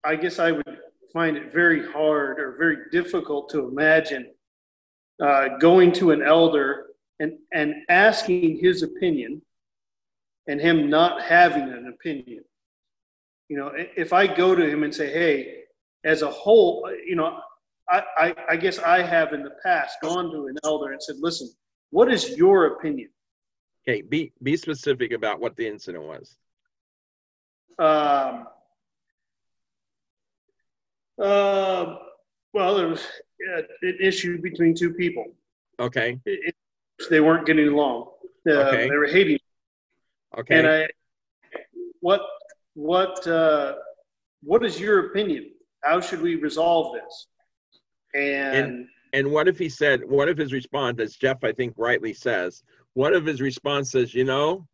[0.04, 0.80] I guess I would
[1.14, 4.32] find it very hard or very difficult to imagine
[5.22, 6.88] uh, going to an elder
[7.20, 9.42] and and asking his opinion,
[10.48, 12.44] and him not having an opinion.
[13.50, 15.64] You know, if I go to him and say, "Hey,"
[16.08, 17.40] as a whole, you know,
[17.90, 21.18] I, I, I guess I have in the past gone to an elder and said,
[21.20, 21.50] "Listen,
[21.92, 23.10] what is your opinion?"
[23.88, 26.38] Okay, be be specific about what the incident was.
[27.80, 28.48] Um,
[31.22, 31.96] uh,
[32.54, 33.06] well, there was
[33.56, 35.26] uh, an issue between two people.
[35.80, 36.56] Okay, It,
[37.00, 38.10] it, they weren't getting along.
[38.48, 38.90] Uh, Okay.
[38.90, 39.40] They were hating.
[40.40, 40.58] okay.
[40.58, 40.88] And I,
[42.00, 42.22] what,
[42.74, 43.76] what, uh,
[44.42, 45.52] what is your opinion?
[45.88, 47.28] How should we resolve this?
[48.14, 52.14] And, And what if he said, what if his response, as Jeff, I think rightly
[52.14, 54.68] says, what if his response says, you know,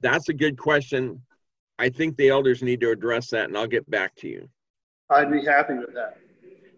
[0.00, 1.20] that's a good question.
[1.78, 4.48] I think the elders need to address that and I'll get back to you.
[5.10, 6.18] I'd be happy with that.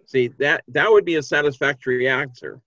[0.06, 2.60] See, that that would be a satisfactory answer.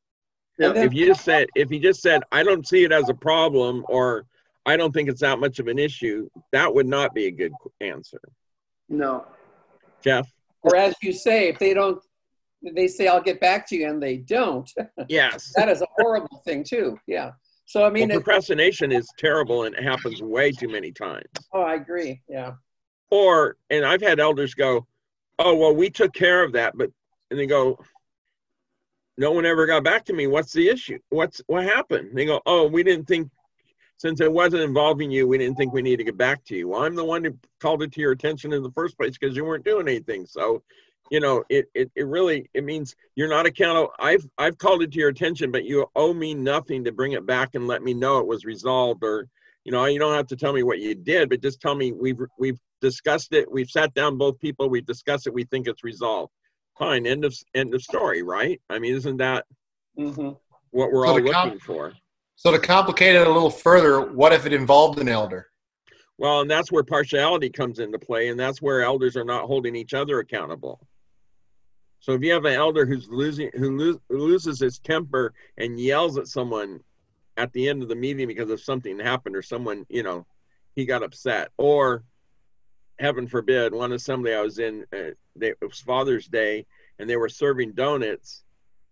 [0.57, 0.73] Yeah.
[0.75, 3.85] If you just said, if he just said, I don't see it as a problem
[3.87, 4.25] or
[4.65, 7.53] I don't think it's that much of an issue, that would not be a good
[7.79, 8.19] answer.
[8.89, 9.25] No.
[10.03, 10.27] Jeff?
[10.63, 12.01] Or as you say, if they don't,
[12.75, 14.69] they say, I'll get back to you and they don't,
[15.09, 15.53] Yes.
[15.55, 16.99] that is a horrible thing too.
[17.07, 17.31] Yeah.
[17.65, 21.27] So, I mean, it, procrastination is terrible and it happens way too many times.
[21.53, 22.21] oh, I agree.
[22.27, 22.53] Yeah.
[23.11, 24.85] Or, and I've had elders go,
[25.37, 26.89] oh, well, we took care of that, but,
[27.31, 27.77] and they go,
[29.17, 30.27] no one ever got back to me.
[30.27, 30.97] What's the issue?
[31.09, 32.09] What's, what happened?
[32.13, 33.29] They go, oh, we didn't think,
[33.99, 36.69] since it wasn't involving you, we didn't think we needed to get back to you.
[36.69, 39.35] Well, I'm the one who called it to your attention in the first place because
[39.35, 40.25] you weren't doing anything.
[40.25, 40.63] So,
[41.11, 43.91] you know, it, it, it really, it means you're not accountable.
[43.99, 47.25] I've, I've called it to your attention, but you owe me nothing to bring it
[47.25, 49.27] back and let me know it was resolved or,
[49.65, 51.91] you know, you don't have to tell me what you did, but just tell me
[51.91, 53.51] we've, we've discussed it.
[53.51, 54.69] We've sat down both people.
[54.69, 55.33] We've discussed it.
[55.33, 56.31] We think it's resolved.
[56.77, 57.05] Fine.
[57.05, 58.61] End of end of story, right?
[58.69, 59.45] I mean, isn't that
[59.97, 60.29] hmm
[60.71, 61.93] what we're So all looking com- for?
[62.39, 65.47] So to complicate it a little further, what if it involved an elder?
[66.17, 69.75] Well, and that's where partiality comes into play, and that's where elders are not holding
[69.75, 70.87] each other accountable.
[71.99, 76.17] So if you have an elder who's losing, who lo- loses his temper and yells
[76.17, 76.79] at someone
[77.35, 80.25] at the end of the meeting because of something happened or someone, you know,
[80.77, 82.05] he got upset, or
[82.99, 86.65] heaven forbid, one assembly I was in, uh, they, it was Father's Day,
[86.99, 88.45] and they were serving donuts,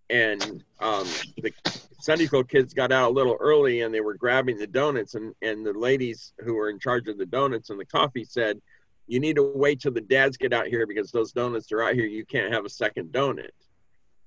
[0.09, 1.51] and um, the
[1.99, 5.33] Sunday school kids got out a little early and they were grabbing the donuts and,
[5.41, 8.61] and the ladies who were in charge of the donuts and the coffee said,
[9.07, 11.95] you need to wait till the dads get out here because those donuts are out
[11.95, 12.05] here.
[12.05, 13.51] You can't have a second donut.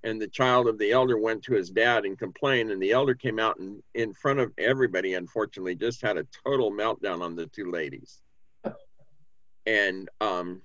[0.02, 3.14] And the child of the elder went to his dad and complained and the elder
[3.14, 7.46] came out and in front of everybody, unfortunately, just had a total meltdown on the
[7.46, 8.22] two ladies.
[9.66, 10.62] And um,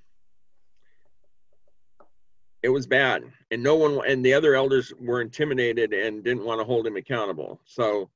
[2.66, 3.24] it was bad.
[3.52, 6.96] And no one and the other elders were intimidated and didn't want to hold him
[6.96, 7.62] accountable.
[7.66, 8.10] So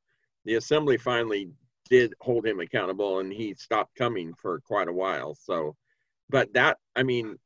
[0.44, 1.52] the assembly finally
[1.88, 5.36] did hold him accountable and he stopped coming for quite a while.
[5.36, 5.76] So
[6.32, 7.38] but that i mean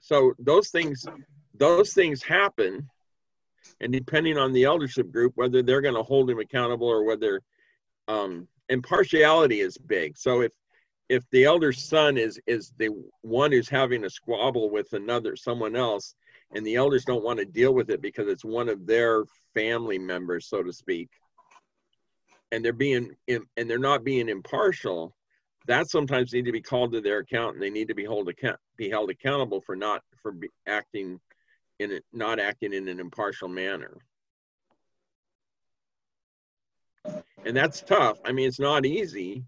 [0.00, 1.06] so those things
[1.54, 2.90] those things happen.
[3.80, 7.40] And depending on the eldership group whether they're going to hold him accountable or whether
[8.08, 10.18] um impartiality is big.
[10.18, 10.50] So if
[11.10, 12.88] if the elder son is is the
[13.22, 16.14] one who's having a squabble with another someone else
[16.54, 19.98] and the elders don't want to deal with it because it's one of their family
[19.98, 21.10] members so to speak
[22.52, 25.14] and they're being and they're not being impartial
[25.66, 28.28] that sometimes need to be called to their account and they need to be hold
[28.28, 30.32] account be held accountable for not for
[30.68, 31.20] acting
[31.80, 33.96] in it not acting in an impartial manner.
[37.44, 38.20] And that's tough.
[38.24, 39.44] I mean it's not easy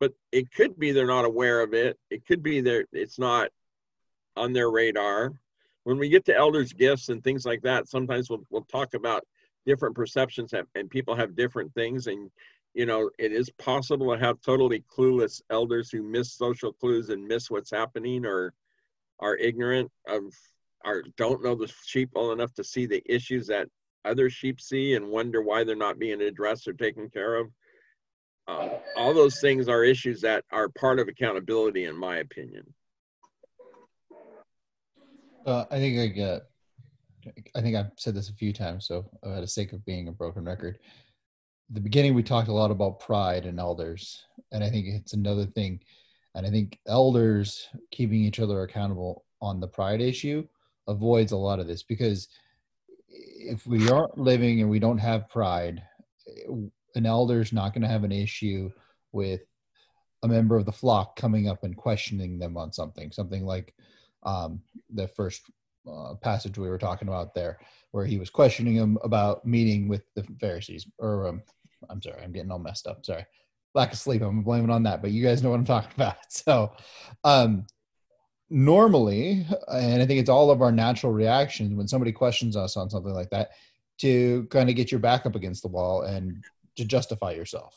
[0.00, 1.98] but it could be they're not aware of it.
[2.10, 3.50] It could be that it's not
[4.36, 5.32] on their radar.
[5.84, 9.26] When we get to elders' gifts and things like that, sometimes we'll we'll talk about
[9.66, 12.06] different perceptions and, and people have different things.
[12.06, 12.30] And
[12.74, 17.26] you know, it is possible to have totally clueless elders who miss social clues and
[17.26, 18.54] miss what's happening or
[19.20, 20.22] are ignorant of
[20.84, 23.68] or don't know the sheep well enough to see the issues that
[24.04, 27.48] other sheep see and wonder why they're not being addressed or taken care of.
[28.48, 32.64] Um, all those things are issues that are part of accountability, in my opinion.
[35.46, 36.42] Uh, I think I get.
[37.54, 40.08] I think I've said this a few times, so uh, for the sake of being
[40.08, 40.78] a broken record,
[41.70, 45.44] the beginning we talked a lot about pride and elders, and I think it's another
[45.44, 45.80] thing,
[46.34, 50.46] and I think elders keeping each other accountable on the pride issue
[50.86, 52.28] avoids a lot of this because
[53.08, 55.82] if we aren't living and we don't have pride,
[56.94, 58.70] an elder's not going to have an issue
[59.12, 59.40] with
[60.22, 63.74] a member of the flock coming up and questioning them on something, something like
[64.24, 65.50] um, the first
[65.90, 67.58] uh, passage we were talking about there,
[67.92, 70.86] where he was questioning him about meeting with the Pharisees.
[70.98, 71.42] Or um,
[71.88, 73.04] I'm sorry, I'm getting all messed up.
[73.04, 73.24] Sorry,
[73.74, 74.22] lack of sleep.
[74.22, 76.16] I'm blaming on that, but you guys know what I'm talking about.
[76.30, 76.72] So,
[77.24, 77.66] um,
[78.50, 82.90] normally, and I think it's all of our natural reactions when somebody questions us on
[82.90, 83.50] something like that,
[83.98, 86.44] to kind of get your back up against the wall and
[86.78, 87.74] to justify yourself.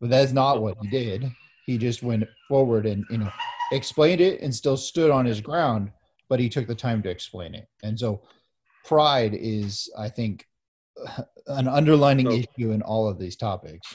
[0.00, 1.30] But that's not what he did.
[1.66, 3.30] He just went forward and you know
[3.72, 5.90] explained it and still stood on his ground,
[6.28, 7.68] but he took the time to explain it.
[7.82, 8.22] And so
[8.84, 10.46] pride is, I think,
[11.46, 13.94] an underlining So- issue in all of these topics.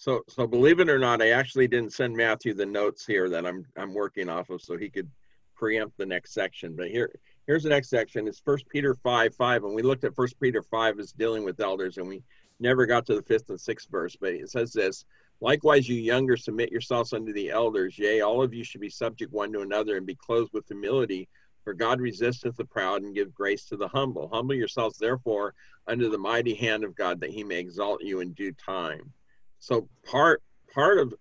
[0.00, 3.44] So, so believe it or not, I actually didn't send Matthew the notes here that
[3.44, 5.10] I'm I'm working off of, so he could
[5.56, 6.76] preempt the next section.
[6.76, 7.12] But here,
[7.48, 8.28] here's the next section.
[8.28, 11.58] It's First Peter five five, and we looked at First Peter five as dealing with
[11.58, 12.22] elders, and we
[12.60, 14.16] never got to the fifth and sixth verse.
[14.16, 15.04] But it says this:
[15.40, 17.98] Likewise, you younger, submit yourselves unto the elders.
[17.98, 21.28] Yea, all of you should be subject one to another, and be clothed with humility.
[21.64, 24.30] For God resisteth the proud and give grace to the humble.
[24.32, 25.54] Humble yourselves, therefore,
[25.86, 29.12] under the mighty hand of God, that He may exalt you in due time.
[29.58, 30.42] So part
[30.72, 31.14] part of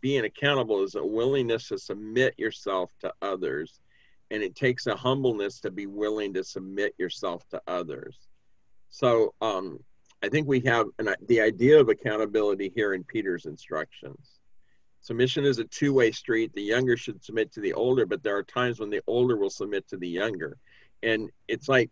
[0.00, 3.80] being accountable is a willingness to submit yourself to others,
[4.30, 8.16] and it takes a humbleness to be willing to submit yourself to others.
[8.88, 9.80] So um,
[10.22, 14.40] I think we have an, the idea of accountability here in Peter's instructions.
[15.00, 16.52] Submission is a two-way street.
[16.52, 19.50] The younger should submit to the older, but there are times when the older will
[19.50, 20.58] submit to the younger,
[21.02, 21.90] and it's like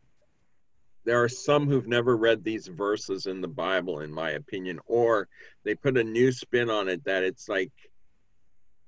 [1.05, 5.27] there are some who've never read these verses in the Bible, in my opinion, or
[5.65, 7.73] they put a new spin on it that it's like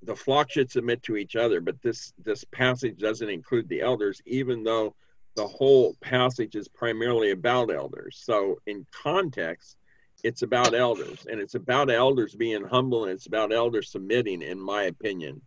[0.02, 4.20] the flock should submit to each other, but this this passage doesn't include the elders,
[4.26, 4.94] even though
[5.36, 8.20] the whole passage is primarily about elders.
[8.24, 9.76] So in context,
[10.22, 14.58] it's about elders, and it's about elders being humble, and it's about elders submitting, in
[14.60, 15.40] my opinion.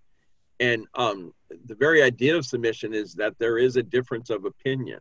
[0.60, 1.34] and um,
[1.66, 5.00] the very idea of submission is that there is a difference of opinion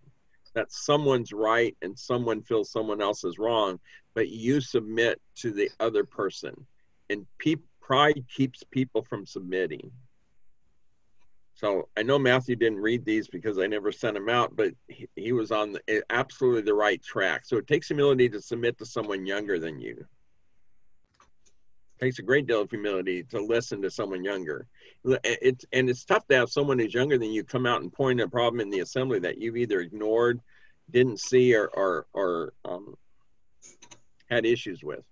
[0.55, 3.79] that someone's right and someone feels someone else is wrong
[4.15, 6.55] but you submit to the other person
[7.11, 9.91] and pe- pride keeps people from submitting
[11.55, 15.09] so i know matthew didn't read these because i never sent him out but he,
[15.17, 18.79] he was on the, eh, absolutely the right track so it takes humility to submit
[18.79, 20.07] to someone younger than you
[21.99, 24.67] It takes a great deal of humility to listen to someone younger.
[25.05, 28.21] It's and it's tough to have someone who's younger than you come out and point
[28.21, 30.41] a problem in the assembly that you've either ignored,
[30.91, 32.95] didn't see, or or, or um,
[34.31, 35.05] had issues with.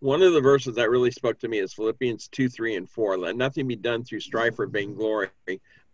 [0.00, 3.18] One of the verses that really spoke to me is Philippians 2, 3, and 4.
[3.18, 5.30] Let nothing be done through strife or vainglory,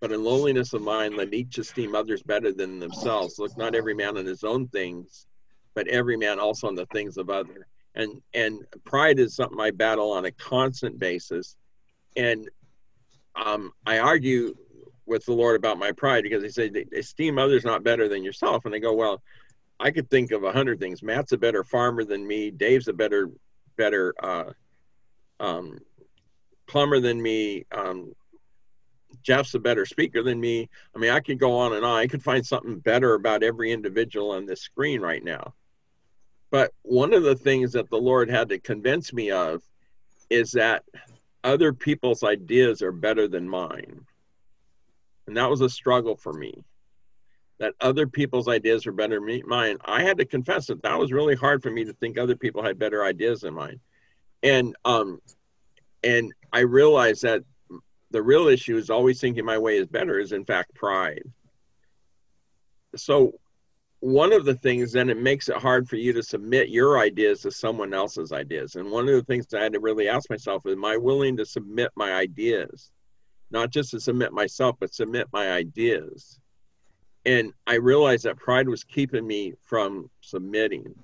[0.03, 3.38] but in lowliness of mind, let each esteem others better than themselves.
[3.38, 5.26] Look not every man on his own things,
[5.74, 9.70] but every man also on the things of other and and pride is something I
[9.70, 11.57] battle on a constant basis,
[12.16, 12.48] and
[13.34, 14.55] um, I argue
[15.07, 18.64] with the Lord about my pride because He said, "Esteem others not better than yourself,"
[18.64, 19.22] and I go, "Well,
[19.78, 21.03] I could think of a hundred things.
[21.03, 22.50] Matt's a better farmer than me.
[22.50, 23.30] Dave's a better
[23.76, 24.53] better uh,
[25.40, 25.78] um,
[26.66, 27.64] plumber than me.
[27.72, 28.12] Um,
[29.22, 30.68] Jeff's a better speaker than me.
[30.94, 31.98] I mean, I could go on and on.
[31.98, 35.54] I could find something better about every individual on this screen right now.
[36.50, 39.62] But one of the things that the Lord had to convince me of
[40.28, 40.84] is that
[41.44, 44.06] other people's ideas are better than mine.
[45.26, 46.64] And that was a struggle for me.
[47.58, 49.78] That other people's ideas are better than mine.
[49.84, 52.62] I had to confess that that was really hard for me to think other people
[52.62, 53.80] had better ideas than mine.
[54.42, 55.20] And um
[56.04, 57.44] and I realized that
[58.12, 61.24] the real issue is always thinking my way is better is in fact pride.
[62.94, 63.34] So
[64.00, 67.40] one of the things then it makes it hard for you to submit your ideas
[67.42, 68.76] to someone else's ideas.
[68.76, 71.36] And one of the things i had to really ask myself is am i willing
[71.38, 72.90] to submit my ideas?
[73.50, 76.38] Not just to submit myself but submit my ideas.
[77.24, 80.94] And i realized that pride was keeping me from submitting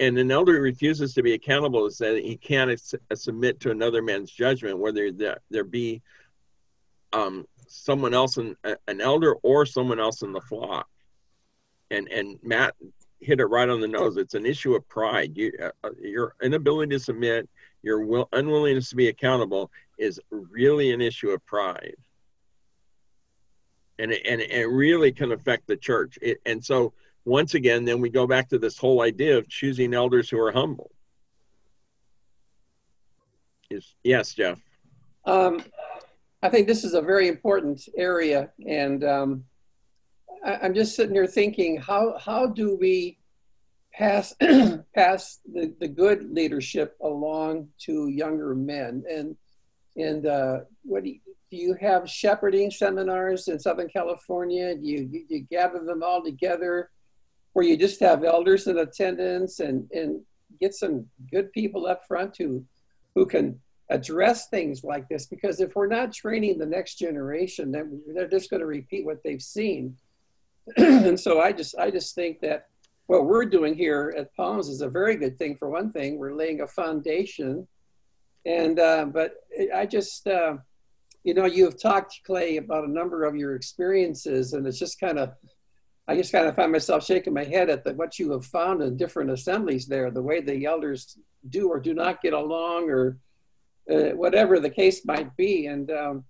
[0.00, 2.80] and an elder refuses to be accountable is that he can't
[3.14, 6.02] submit to another man's judgment whether there, there be
[7.12, 8.56] um, someone else in,
[8.88, 10.88] an elder or someone else in the flock
[11.92, 12.74] and and Matt
[13.20, 14.16] hit it right on the nose.
[14.16, 15.36] It's an issue of pride.
[15.36, 17.48] You, uh, uh, your inability to submit,
[17.82, 21.94] your will, unwillingness to be accountable, is really an issue of pride,
[23.98, 26.18] and it, and it really can affect the church.
[26.20, 29.94] It, and so once again, then we go back to this whole idea of choosing
[29.94, 30.90] elders who are humble.
[33.70, 34.60] Is yes, Jeff.
[35.24, 35.62] Um,
[36.42, 39.44] I think this is a very important area, and um,
[40.44, 43.18] I'm just sitting here thinking, how how do we
[43.94, 44.34] pass
[44.94, 49.04] pass the, the good leadership along to younger men?
[49.10, 49.36] And
[49.96, 51.20] and uh, what do you,
[51.50, 54.74] do you have shepherding seminars in Southern California?
[54.74, 56.90] Do you, you, you gather them all together,
[57.52, 60.20] where you just have elders in attendance and and
[60.60, 62.64] get some good people up front who
[63.14, 65.26] who can address things like this?
[65.26, 69.22] Because if we're not training the next generation, then they're just going to repeat what
[69.22, 69.96] they've seen
[70.76, 72.68] and so I just I just think that
[73.06, 75.56] what we're doing here at Palms is a very good thing.
[75.56, 77.66] For one thing, we're laying a foundation,
[78.46, 79.34] and uh, but
[79.74, 80.56] I just uh,
[81.24, 85.00] you know you have talked Clay about a number of your experiences, and it's just
[85.00, 85.32] kind of
[86.08, 88.82] I just kind of find myself shaking my head at the, what you have found
[88.82, 91.16] in different assemblies there, the way the elders
[91.48, 93.18] do or do not get along, or
[93.90, 95.90] uh, whatever the case might be, and.
[95.90, 96.24] Um,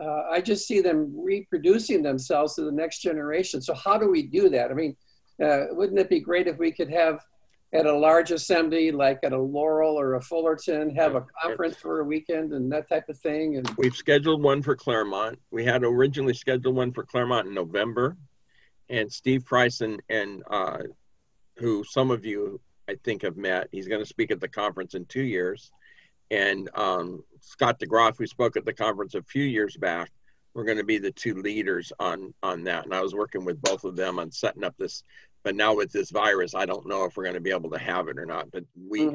[0.00, 3.60] uh, I just see them reproducing themselves to the next generation.
[3.60, 4.70] So how do we do that?
[4.70, 4.96] I mean,
[5.42, 7.24] uh, wouldn't it be great if we could have
[7.72, 12.00] at a large assembly, like at a Laurel or a Fullerton, have a conference for
[12.00, 13.56] a weekend and that type of thing?
[13.56, 15.38] And we've scheduled one for Claremont.
[15.50, 18.16] We had originally scheduled one for Claremont in November,
[18.90, 20.78] and Steve Price and, and uh,
[21.56, 23.68] who some of you I think have met.
[23.70, 25.70] He's going to speak at the conference in two years
[26.30, 30.10] and um, Scott DeGroff, who spoke at the conference a few years back,
[30.54, 32.84] were going to be the two leaders on on that.
[32.84, 35.04] And I was working with both of them on setting up this.
[35.44, 37.78] But now with this virus, I don't know if we're going to be able to
[37.78, 38.50] have it or not.
[38.50, 39.14] But we, mm-hmm.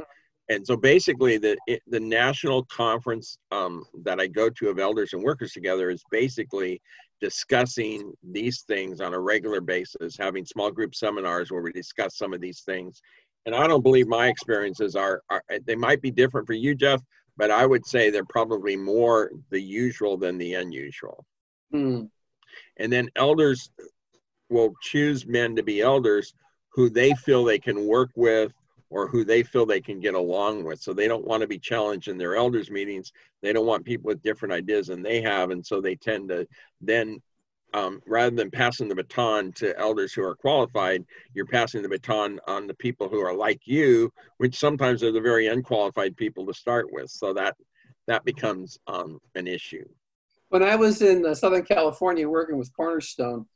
[0.49, 5.13] and so basically, the it, the national conference um, that I go to of elders
[5.13, 6.82] and workers together is basically
[7.24, 12.34] discussing these things on a regular basis, having small group seminars where we discuss some
[12.34, 13.01] of these things
[13.45, 17.01] and I don't believe my experiences are, are they might be different for you, Jeff,
[17.36, 21.26] but I would say they're probably more the usual than the unusual.
[21.74, 22.09] Mm.
[22.78, 23.69] And then elders
[24.49, 26.34] will choose men to be elders
[26.74, 28.53] who they feel they can work with
[28.94, 30.80] or who they feel they can get along with.
[30.80, 33.12] So they don't want to be challenged in their elders meetings.
[33.41, 35.50] They don't want people with different ideas than they have.
[35.50, 36.48] And so they tend to
[36.80, 37.20] then,
[37.74, 42.39] um, rather than passing the baton to elders who are qualified, you're passing the baton
[42.46, 46.54] on the people who are like you, which sometimes are the very unqualified people to
[46.54, 47.10] start with.
[47.10, 47.56] So that
[48.06, 49.86] that becomes um, an issue.
[50.50, 53.48] When I was in uh, Southern California working with Cornerstone,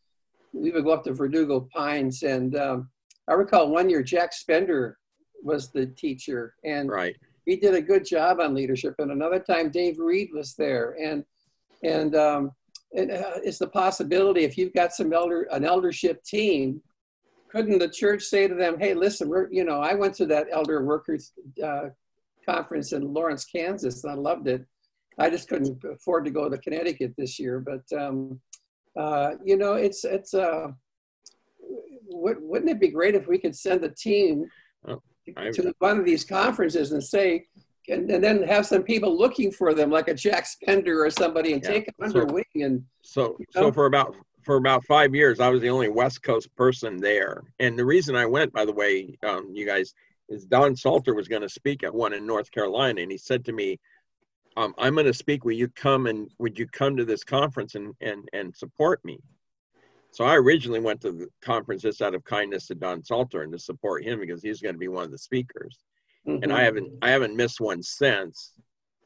[0.51, 2.89] we would go up to Verdugo Pines, and um,
[3.27, 4.97] I recall one year Jack Spender
[5.43, 7.15] was the teacher, and Right.
[7.45, 8.95] he did a good job on leadership.
[8.99, 11.23] And another time, Dave Reed was there, and
[11.83, 12.51] and um,
[12.91, 16.81] it, uh, it's the possibility if you've got some elder an eldership team,
[17.49, 20.47] couldn't the church say to them, "Hey, listen, we're you know I went to that
[20.51, 21.33] elder workers
[21.63, 21.89] uh,
[22.45, 24.65] conference in Lawrence, Kansas, and I loved it.
[25.19, 28.39] I just couldn't afford to go to Connecticut this year, but um,
[28.95, 30.67] uh, you know, it's it's uh,
[32.07, 34.45] would, wouldn't it be great if we could send a team
[34.87, 35.01] Oh,
[35.35, 37.47] I- to one of these conferences and say,
[37.89, 41.53] and, and then have some people looking for them, like a Jack Spender or somebody,
[41.53, 44.85] and Yeah, take them under so- wing and So, You so for about for about
[44.85, 47.43] five years, I was the only West Coast person there.
[47.59, 49.93] And the reason I went, by the way, um, you guys,
[50.29, 53.43] is Don Salter was going to speak at one in North Carolina, and he said
[53.45, 53.77] to me,
[54.55, 55.43] um, "I'm going to speak.
[55.43, 59.19] Will you come and would you come to this conference and and and support me?"
[60.11, 63.51] So I originally went to the conference just out of kindness to Don Salter and
[63.51, 65.77] to support him because he's going to be one of the speakers
[66.27, 68.53] and I haven't I haven't missed one since.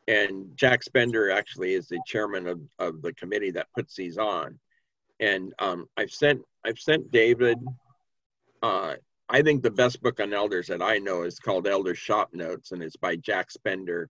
[0.08, 4.60] And Jack Spender actually is the chairman of, of the committee that puts these on.
[5.20, 7.58] And um, I've sent I've sent David.
[8.64, 8.96] Uh,
[9.30, 12.72] I think the best book on elders that I know is called Elder Shop Notes,
[12.72, 14.10] and it's by Jack Spender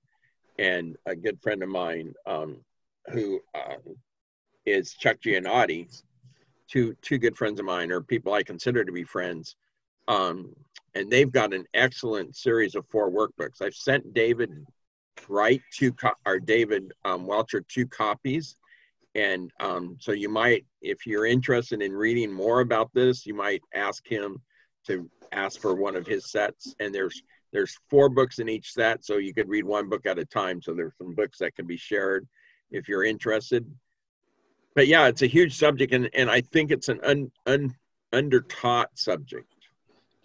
[0.57, 2.57] and a good friend of mine um,
[3.11, 3.75] who uh,
[4.65, 5.87] is Chuck Gianotti.
[6.71, 9.55] Two two good friends of mine, or people I consider to be friends.
[10.07, 10.55] Um,
[10.95, 13.61] and they've got an excellent series of four workbooks.
[13.61, 14.49] I've sent David
[15.27, 18.55] Wright two co- or David um, Welcher two copies,
[19.15, 23.61] and um, so you might, if you're interested in reading more about this, you might
[23.73, 24.41] ask him
[24.87, 26.73] to ask for one of his sets.
[26.79, 30.19] And there's there's four books in each set, so you could read one book at
[30.19, 30.61] a time.
[30.61, 32.25] So there's some books that can be shared
[32.71, 33.65] if you're interested.
[34.75, 37.75] But yeah, it's a huge subject, and, and I think it's an un, un,
[38.13, 39.53] under taught subject.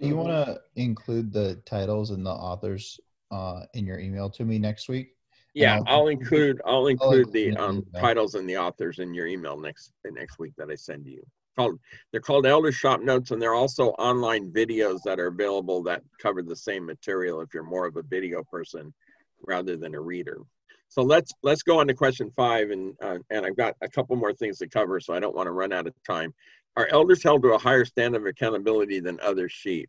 [0.00, 4.44] Do you want to include the titles and the authors uh, in your email to
[4.44, 5.14] me next week?
[5.54, 9.26] Yeah, I'll- I'll include I'll include include the um, titles and the authors in your
[9.26, 11.22] email next next week that I send to you.
[11.56, 11.80] Called
[12.12, 16.42] they're called Elder Shop Notes, and they're also online videos that are available that cover
[16.42, 18.92] the same material if you're more of a video person
[19.46, 20.38] rather than a reader.
[20.88, 24.16] So let's let's go on to question five, and uh, and I've got a couple
[24.16, 26.32] more things to cover, so I don't want to run out of time.
[26.76, 29.88] Are elders held to a higher standard of accountability than other sheep?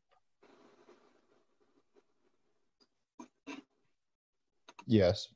[4.85, 5.27] Yes.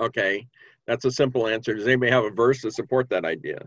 [0.00, 0.46] Okay,
[0.86, 1.74] that's a simple answer.
[1.74, 3.66] Does anybody have a verse to support that idea?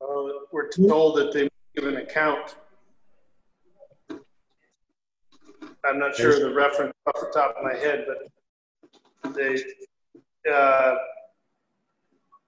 [0.00, 2.56] Uh, we're told that they give an account.
[5.84, 8.06] I'm not sure the reference off the top of my head,
[9.22, 9.62] but they,
[10.50, 10.94] uh,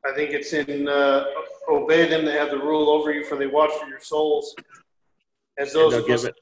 [0.06, 1.24] I think it's in, uh,
[1.68, 4.54] obey them, they have the rule over you, for they watch for your souls.
[5.58, 6.34] As those of give us, it,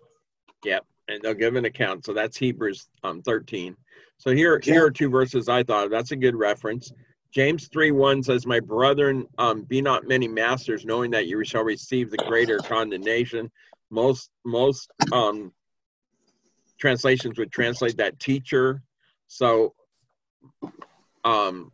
[0.65, 2.05] yep, and they'll give an account.
[2.05, 3.77] So that's Hebrews um, 13.
[4.19, 5.91] So here, here are two verses I thought of.
[5.91, 6.93] That's a good reference.
[7.33, 11.65] James 3 1 says, My brethren, um, be not many masters, knowing that you shall
[11.65, 13.51] receive the greater condemnation.
[13.91, 15.53] Most most um,
[16.83, 18.83] translations would translate that teacher.
[19.29, 19.73] So
[21.23, 21.71] um,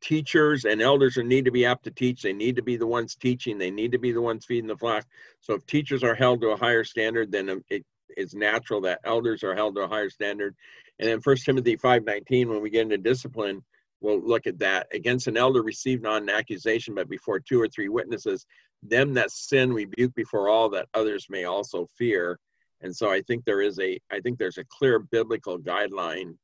[0.00, 2.22] teachers and elders need to be apt to teach.
[2.22, 3.58] They need to be the ones teaching.
[3.58, 5.04] They need to be the ones feeding the flock.
[5.42, 7.84] So if teachers are held to a higher standard, then it
[8.16, 10.56] is natural that elders are held to a higher standard.
[10.98, 13.62] And then First Timothy 5:19, when we get into discipline,
[14.00, 14.86] we'll look at that.
[14.94, 18.46] Against an elder received not an accusation, but before two or three witnesses,
[18.82, 22.40] them that sin rebuke before all that others may also fear.
[22.82, 26.36] And so I think there is a I think there's a clear biblical guideline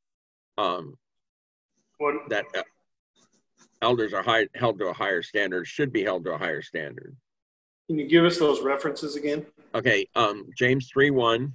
[0.59, 0.95] um,
[1.99, 2.63] what, that uh,
[3.83, 7.17] elders are high, held to a higher standard, should be held to a higher standard.
[7.89, 9.47] can you give us those references again?
[9.75, 11.53] Okay, um, James 3 1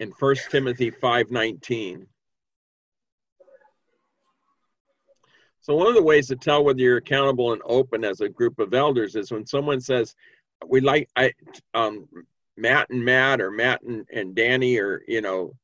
[0.00, 2.06] and First Timothy five nineteen.
[5.60, 8.60] So one of the ways to tell whether you're accountable and open as a group
[8.60, 10.14] of elders is when someone says,
[10.66, 11.32] "We like I,
[11.74, 12.08] um,
[12.56, 15.54] Matt and Matt or Matt and, and Danny or you know,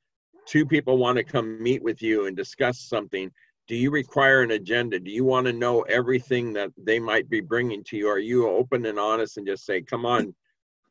[0.46, 3.30] two people want to come meet with you and discuss something.
[3.68, 4.98] Do you require an agenda?
[4.98, 8.08] Do you want to know everything that they might be bringing to you?
[8.08, 10.34] Are you open and honest and just say, "Come on,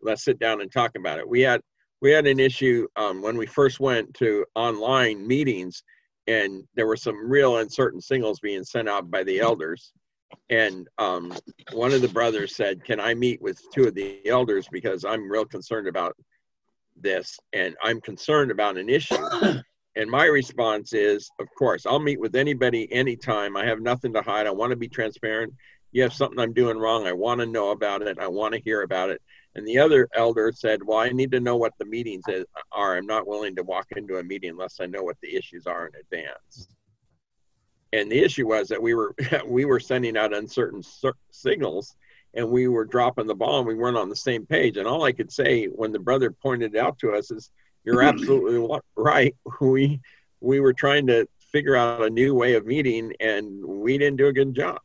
[0.02, 1.28] let's sit down and talk about it"?
[1.28, 1.62] We had
[2.02, 5.84] we had an issue um, when we first went to online meetings,
[6.28, 9.94] and there were some real uncertain signals being sent out by the elders.
[10.50, 11.34] And um,
[11.72, 15.30] one of the brothers said, "Can I meet with two of the elders because I'm
[15.32, 16.16] real concerned about
[16.96, 19.16] this, and I'm concerned about an issue."
[19.98, 23.58] And my response is, of course, I'll meet with anybody anytime.
[23.58, 24.48] I have nothing to hide.
[24.48, 25.54] I want to be transparent.
[25.92, 27.06] You have something I'm doing wrong.
[27.06, 28.18] I want to know about it.
[28.18, 29.22] I want to hear about it.
[29.56, 32.96] And the other elder said, Well, I need to know what the meetings is, are.
[32.96, 35.88] I'm not willing to walk into a meeting unless I know what the issues are
[35.88, 36.70] in advance.
[37.94, 39.16] And the issue was that we were
[39.46, 40.84] we were sending out uncertain
[41.32, 41.96] signals
[42.34, 44.78] and we were dropping the ball and we weren't on the same page.
[44.78, 47.52] And all I could say when the brother pointed out to us is,
[47.84, 49.36] you're absolutely right.
[49.62, 50.00] We
[50.40, 54.28] we were trying to figure out a new way of meeting, and we didn't do
[54.28, 54.80] a good job.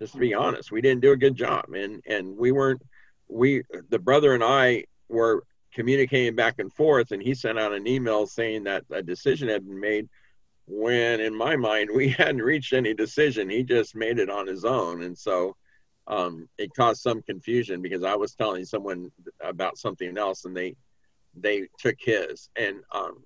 [0.00, 2.82] Just to be honest, we didn't do a good job, and and we weren't.
[3.28, 7.86] We the brother and I were communicating back and forth, and he sent out an
[7.86, 10.08] email saying that a decision had been made.
[10.66, 14.64] When in my mind we hadn't reached any decision, he just made it on his
[14.64, 15.56] own, and so
[16.06, 19.10] um, it caused some confusion because I was telling someone
[19.42, 20.76] about something else and they
[21.36, 22.50] they took his.
[22.56, 23.24] And um,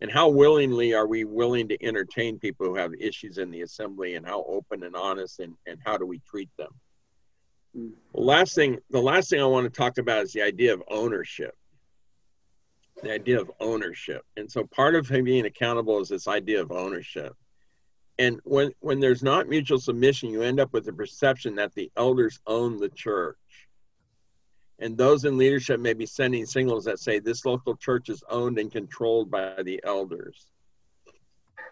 [0.00, 4.14] and how willingly are we willing to entertain people who have issues in the assembly
[4.14, 6.70] and how open and honest and, and how do we treat them?
[7.76, 7.90] Mm.
[8.14, 10.82] the last thing the last thing i want to talk about is the idea of
[10.88, 11.54] ownership
[13.02, 14.22] the idea of ownership.
[14.36, 17.34] And so part of being accountable is this idea of ownership.
[18.18, 21.90] And when when there's not mutual submission you end up with the perception that the
[21.96, 23.36] elders own the church.
[24.80, 28.58] And those in leadership may be sending signals that say this local church is owned
[28.58, 30.46] and controlled by the elders.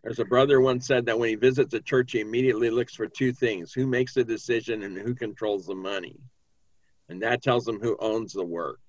[0.02, 3.08] There's a brother once said that when he visits a church he immediately looks for
[3.08, 6.16] two things who makes the decision and who controls the money.
[7.08, 8.80] And that tells him who owns the work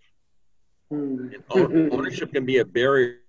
[0.90, 1.30] hmm.
[1.50, 3.20] ownership can be a barrier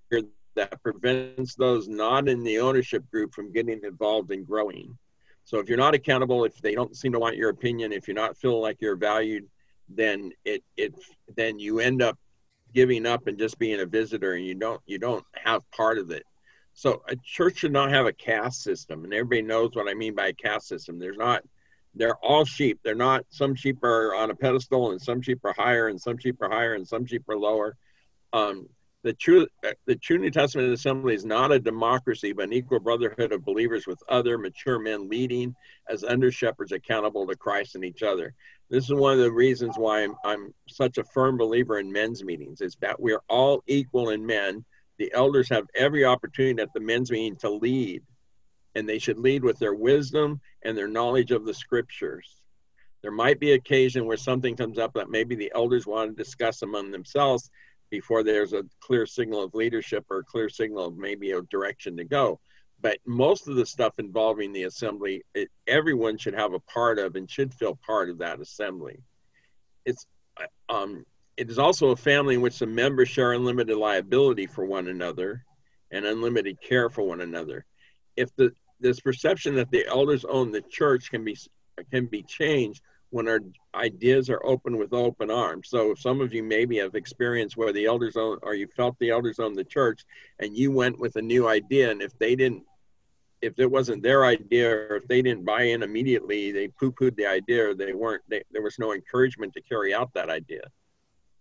[0.59, 4.99] that prevents those not in the ownership group from getting involved and growing.
[5.45, 8.15] So if you're not accountable, if they don't seem to want your opinion, if you're
[8.15, 9.47] not feeling like you're valued,
[9.89, 10.95] then it it
[11.37, 12.19] then you end up
[12.75, 16.11] giving up and just being a visitor and you don't you don't have part of
[16.11, 16.25] it.
[16.75, 20.15] So a church should not have a caste system, and everybody knows what I mean
[20.15, 20.99] by a caste system.
[20.99, 21.43] There's not
[21.99, 22.81] they're all sheep.
[22.83, 26.19] They're not some sheep are on a pedestal and some sheep are higher and some
[26.19, 27.77] sheep are higher and some sheep are lower.
[28.33, 28.69] Um,
[29.05, 29.47] the true
[29.87, 33.87] the true New Testament assembly is not a democracy, but an equal brotherhood of believers
[33.87, 35.55] with other mature men leading
[35.89, 38.35] as under shepherds accountable to Christ and each other.
[38.71, 42.25] This is one of the reasons why I'm, I'm such a firm believer in men's
[42.25, 44.65] meetings is that we're all equal in men.
[44.99, 48.03] The elders have every opportunity at the men's meeting to lead,
[48.75, 52.41] and they should lead with their wisdom and their knowledge of the scriptures.
[53.03, 56.63] There might be occasion where something comes up that maybe the elders want to discuss
[56.63, 57.51] among themselves
[57.91, 61.97] before there's a clear signal of leadership or a clear signal of maybe a direction
[61.97, 62.41] to go.
[62.81, 67.17] But most of the stuff involving the assembly, it, everyone should have a part of
[67.17, 69.03] and should feel part of that assembly.
[69.85, 70.07] It's
[70.69, 71.05] um,
[71.37, 75.45] it is also a family in which the members share unlimited liability for one another
[75.91, 77.65] and unlimited care for one another.
[78.19, 81.37] If the this perception that the elders own the church can be
[81.91, 83.41] can be changed when our
[83.75, 85.69] ideas are open with open arms.
[85.71, 89.11] So some of you maybe have experienced where the elders own or you felt the
[89.11, 90.05] elders own the church
[90.41, 92.65] and you went with a new idea and if they didn't
[93.41, 97.27] if it wasn't their idea or if they didn't buy in immediately, they poo-pooed the
[97.27, 100.63] idea or they weren't they, there was no encouragement to carry out that idea.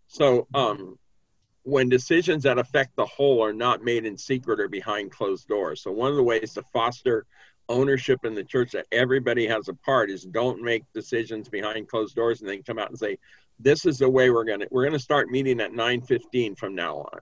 [0.08, 0.98] So um
[1.68, 5.82] when decisions that affect the whole are not made in secret or behind closed doors.
[5.82, 7.26] So one of the ways to foster
[7.68, 12.16] ownership in the church that everybody has a part is don't make decisions behind closed
[12.16, 13.18] doors and then come out and say
[13.60, 16.74] this is the way we're going to we're going to start meeting at 9:15 from
[16.74, 17.20] now on.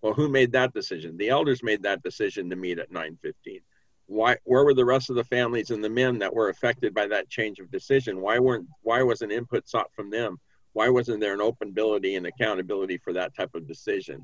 [0.00, 1.18] Well, who made that decision?
[1.18, 3.60] The elders made that decision to meet at 9:15.
[4.06, 7.08] Why where were the rest of the families and the men that were affected by
[7.08, 8.22] that change of decision?
[8.22, 10.38] Why weren't why wasn't input sought from them?
[10.76, 14.22] Why wasn't there an openability and accountability for that type of decision?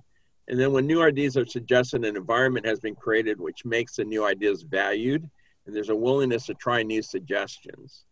[0.49, 4.05] And then when new ideas are suggested, an environment has been created which makes the
[4.05, 5.27] new ideas valued
[5.65, 8.05] and there's a willingness to try new suggestions.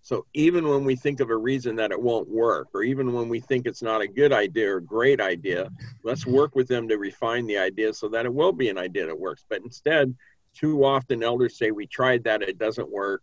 [0.00, 3.28] So even when we think of a reason that it won't work, or even when
[3.28, 5.68] we think it's not a good idea or great idea,
[6.02, 9.04] let's work with them to refine the idea so that it will be an idea
[9.04, 9.44] that works.
[9.50, 10.16] But instead,
[10.54, 13.22] too often elders say, We tried that, it doesn't work.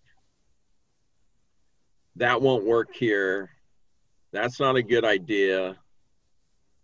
[2.17, 3.49] That won't work here.
[4.31, 5.77] That's not a good idea.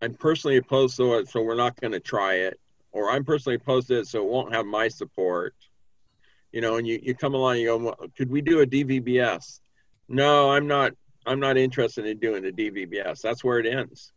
[0.01, 2.59] I'm personally opposed to it, so we're not going to try it
[2.95, 5.53] or I'm personally opposed to it, so it won't have my support.
[6.53, 9.59] You know, and you, you come along, you go, well, could we do a DVBS?
[10.07, 10.93] No, I'm not.
[11.27, 13.19] I'm not interested in doing a DVBS.
[13.19, 14.13] That's where it ends.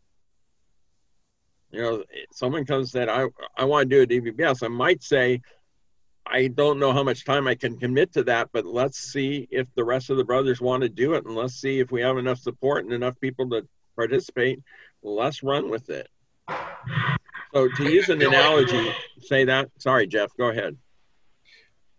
[1.71, 3.25] You know, someone comes and said, I,
[3.57, 4.63] I want to do a DVBS.
[4.63, 5.41] I might say,
[6.31, 9.67] I don't know how much time I can commit to that, but let's see if
[9.75, 12.17] the rest of the brothers want to do it, and let's see if we have
[12.17, 14.59] enough support and enough people to participate.
[15.01, 16.07] Let's run with it.
[17.53, 19.69] So to use an analogy, say that.
[19.79, 20.35] Sorry, Jeff.
[20.37, 20.77] Go ahead.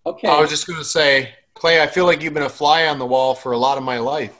[0.06, 0.28] Okay.
[0.28, 2.98] I was just going to say, Clay, I feel like you've been a fly on
[2.98, 4.36] the wall for a lot of my life.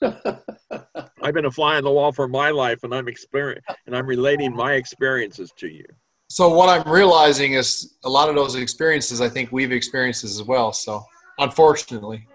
[0.02, 4.06] I've been a fly on the wall for my life, and I'm experience and I'm
[4.06, 5.84] relating my experiences to you.
[6.28, 10.42] So what I'm realizing is a lot of those experiences I think we've experienced as
[10.42, 10.72] well.
[10.72, 11.04] So
[11.38, 12.26] unfortunately.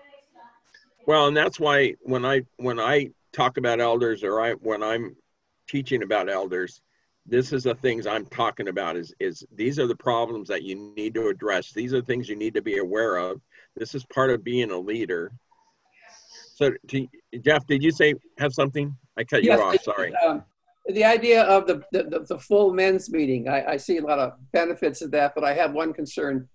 [1.06, 5.16] Well, and that's why when I when I talk about elders or I when I'm
[5.68, 6.82] teaching about elders,
[7.26, 10.94] this is the things I'm talking about is is these are the problems that you
[10.96, 11.72] need to address.
[11.72, 13.42] These are the things you need to be aware of.
[13.76, 15.32] This is part of being a leader.
[16.56, 17.08] So, to,
[17.42, 18.96] Jeff, did you say have something?
[19.18, 19.82] I cut Yes, you off.
[19.82, 20.14] Sorry.
[20.16, 20.44] Um,
[20.88, 24.34] the idea of the, the, the full men's meeting, I, I see a lot of
[24.52, 26.48] benefits of that, but I have one concern.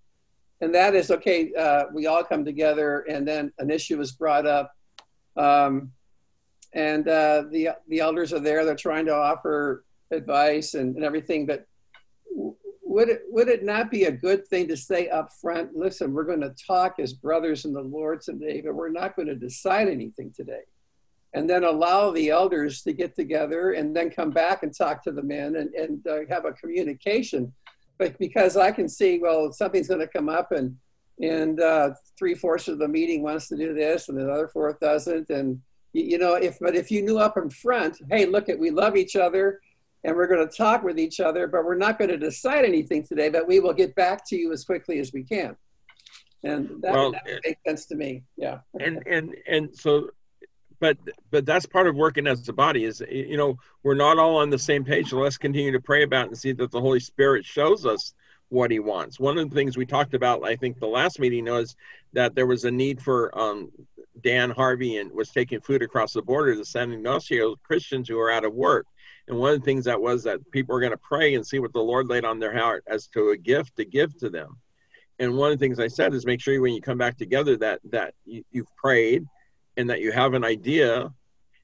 [0.61, 4.47] And that is, okay, uh, we all come together and then an issue is brought
[4.47, 4.73] up.
[5.37, 5.93] Um,
[6.75, 11.47] and uh, the, the elders are there, they're trying to offer advice and, and everything,
[11.47, 11.65] but
[12.83, 16.25] would it, would it not be a good thing to say up front, listen, we're
[16.25, 19.89] going to talk as brothers in the Lord today, but we're not going to decide
[19.89, 20.63] anything today
[21.35, 25.13] and then allow the elders to get together and then come back and talk to
[25.13, 27.53] the men and, and uh, have a communication.
[27.99, 30.77] But because I can see, well, something's going to come up and
[31.21, 34.79] and uh, three fourths of the meeting wants to do this and the other fourth
[34.79, 35.61] doesn't, and
[35.93, 38.71] you, you know, if but if you knew up in front, hey, look at we
[38.71, 39.61] love each other
[40.05, 43.03] and we're going to talk with each other, but we're not going to decide anything
[43.03, 45.57] today, but we will get back to you as quickly as we can.
[46.45, 48.23] And that, Well, that would make sense to me.
[48.37, 48.59] Yeah.
[48.79, 50.11] and and and so
[50.81, 50.97] but
[51.31, 54.51] but that's part of working as a body is you know we're not all on
[54.51, 55.11] the same page.
[55.11, 58.15] So let's continue to pray about and see that the holy spirit shows us
[58.49, 59.21] what he wants.
[59.21, 61.77] One of the things we talked about i think the last meeting was
[62.13, 63.71] that there was a need for um,
[64.23, 68.31] dan harvey and was taking food across the border to san ignacio christians who are
[68.31, 68.87] out of work.
[69.27, 71.59] And one of the things that was that people are going to pray and see
[71.59, 74.57] what the lord laid on their heart as to a gift to give to them.
[75.19, 77.57] And one of the things i said is make sure when you come back together
[77.59, 79.25] that that you, you've prayed
[79.79, 81.11] and that you have an idea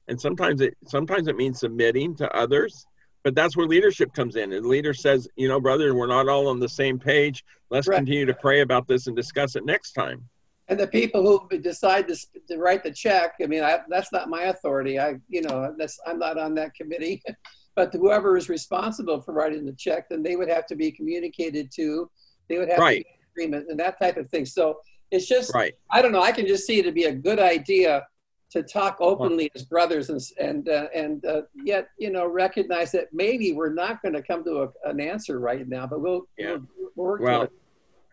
[0.07, 2.85] and sometimes it sometimes it means submitting to others
[3.23, 6.27] but that's where leadership comes in and the leader says you know brother we're not
[6.27, 7.97] all on the same page let's Right.
[7.97, 10.19] continue to pray about this and discuss it next time
[10.67, 12.15] And the people who decide to,
[12.49, 14.95] to write the check, I mean, I, that's not my authority.
[15.07, 17.21] I, you know, that's, I'm not on that committee.
[17.79, 21.65] But whoever is responsible for writing the check, then they would have to be communicated
[21.79, 22.09] to.
[22.47, 23.03] They would have Right.
[23.03, 24.45] to be in agreement and that type of thing.
[24.57, 24.63] So
[25.11, 26.21] it's just, right I don't know.
[26.21, 28.05] I can just see it to be a good idea
[28.51, 33.07] to talk openly as brothers and and uh, and uh, yet you know recognize that
[33.11, 36.51] maybe we're not going to come to a, an answer right now, but we'll, Yeah.
[36.51, 37.51] we'll, we'll work well it.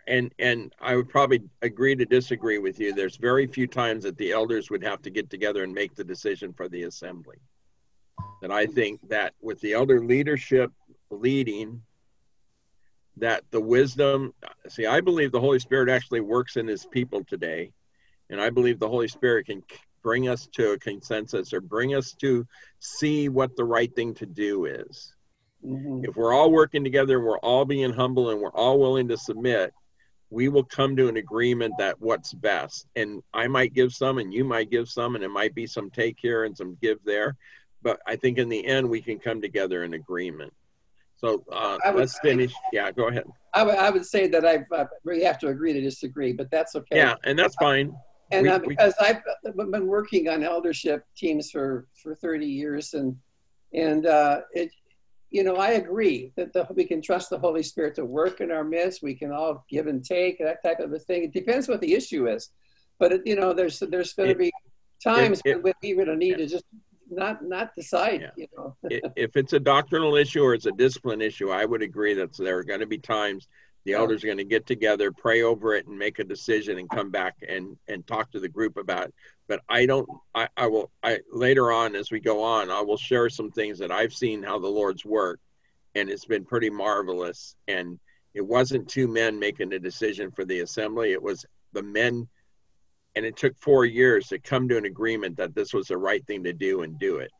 [0.09, 4.17] and and i would probably agree to disagree with you there's very few times that
[4.17, 7.37] the elders would have to get together and make the decision for the assembly
[8.41, 10.73] that i think that with the elder leadership
[11.11, 11.81] leading
[13.19, 14.33] that the wisdom
[14.69, 17.73] see i believe the holy spirit actually works in his people today.
[18.31, 19.63] And i believe the holy spirit can
[20.03, 22.47] bring us to a consensus or bring us to
[22.81, 25.15] see what the right thing to do is.
[25.65, 26.09] Mhm.
[26.09, 29.17] if we're all working together and we're all being humble and we're all willing to
[29.17, 29.73] submit
[30.31, 32.87] we will come to an agreement that what's best.
[32.97, 35.91] And i might give some and you might give some and it might be some
[35.91, 37.37] take here and some give there.
[37.83, 40.53] But i think in the end we can come together in agreement
[41.23, 44.65] so uh, would let's finish yeah go ahead I would I would say that I've
[44.73, 46.97] uh, we have to agree to disagree, but that's okay.
[46.97, 47.95] yeah and that's fine
[48.31, 49.21] And we- uh, we- because I've
[49.75, 53.17] been working on eldership teams for, for 30 years, and
[53.75, 54.71] and uh, it,
[55.31, 58.51] you know, I agree that the, we can trust the Holy Spirit to work in
[58.51, 59.03] our midst.
[59.03, 61.21] We can all give and take that type of a thing.
[61.25, 62.43] It depends what the issue is,
[63.01, 64.51] but it, you know, there's there's going to be
[65.03, 66.65] times it- when we're going to need to just
[67.13, 68.21] not not decide.
[68.23, 68.31] Yeah.
[68.37, 68.77] You know,
[69.17, 72.59] if it's a doctrinal issue or it's a discipline issue, I would agree that there
[72.59, 73.47] are going to be times
[73.85, 76.89] the elders are going to get together, pray over it, and make a decision, and
[76.89, 79.07] come back and and talk to the group about.
[79.07, 79.15] It.
[79.49, 80.09] But I don't.
[80.35, 80.91] I, I will.
[81.03, 84.43] I later on as we go on, I will share some things that I've seen
[84.43, 85.41] how the Lord's work,
[85.95, 87.57] and it's been pretty marvelous.
[87.67, 87.99] And
[88.35, 92.29] it wasn't two men making a decision for the assembly; it was the men.
[93.15, 96.27] And it took four years to come to an agreement that this was the right
[96.27, 97.33] thing to do and do it.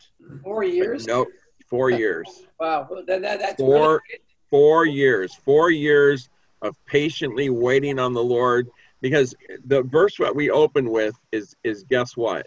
[0.43, 1.07] four years.
[1.07, 1.27] No,
[1.69, 2.29] four years.
[2.61, 6.29] Wow, well, that, that, that's Four- really, four years, four years
[6.61, 8.69] of patiently waiting on the Lord.
[9.01, 12.47] Because the verse what we open with is is guess what?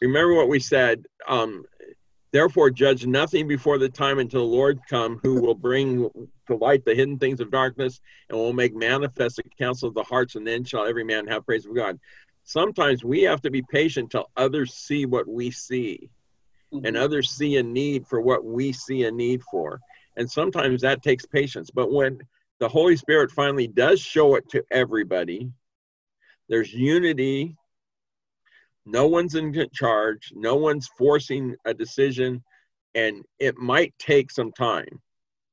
[0.00, 1.04] Remember what we said.
[1.26, 1.64] Um,
[2.32, 6.08] Therefore, judge nothing before the time until the Lord come, who will bring
[6.46, 10.04] to light the hidden things of darkness and will make manifest the counsel of the
[10.04, 11.98] hearts, and then shall every man have praise of God.
[12.44, 16.08] Sometimes we have to be patient till others see what we see,
[16.72, 16.96] and mm-hmm.
[16.96, 19.80] others see a need for what we see a need for.
[20.16, 21.70] And sometimes that takes patience.
[21.70, 22.20] But when
[22.60, 25.50] the Holy Spirit finally does show it to everybody,
[26.48, 27.56] there's unity
[28.90, 32.42] no one's in charge no one's forcing a decision
[32.94, 35.00] and it might take some time.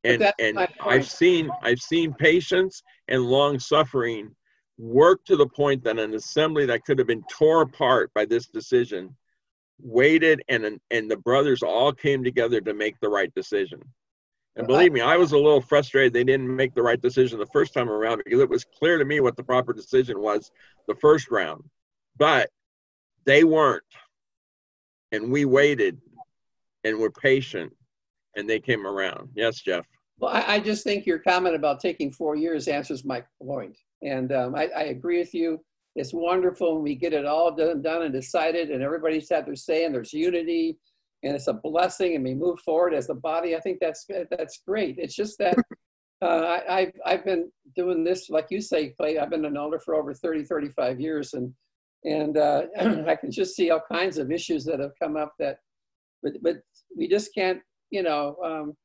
[0.04, 4.34] And and i've seen i've seen patience and long suffering
[4.78, 8.48] work to the point that an assembly that could have been torn apart by this
[8.48, 9.14] decision
[9.82, 13.82] waited and and the brothers all came together to make the right decision.
[14.56, 17.48] And believe me i was a little frustrated they didn't make the right decision the
[17.48, 20.52] first time around because it was clear to me what the proper decision was
[20.88, 21.64] the first round.
[22.18, 22.50] But
[23.28, 23.84] they weren't.
[25.12, 26.00] And we waited
[26.84, 27.72] and were patient
[28.36, 29.30] and they came around.
[29.36, 29.86] Yes, Jeff.
[30.20, 33.78] Well, I, I just think your comment about taking four years answers my point.
[34.02, 35.60] And um, I, I agree with you.
[35.96, 39.56] It's wonderful when we get it all done, done and decided, and everybody's had their
[39.56, 40.78] say, and there's unity,
[41.24, 43.56] and it's a blessing, and we move forward as a body.
[43.56, 45.00] I think that's that's great.
[45.00, 45.58] It's just that
[46.22, 49.18] uh, I, I've I've been doing this, like you say, Clay.
[49.18, 51.52] I've been an elder for over 30, 35 years, and
[52.04, 52.64] and uh,
[53.08, 55.60] I can just see all kinds of issues that have come up that,
[56.24, 56.58] but but
[56.96, 58.38] we just can't, you know.
[58.44, 58.78] Um,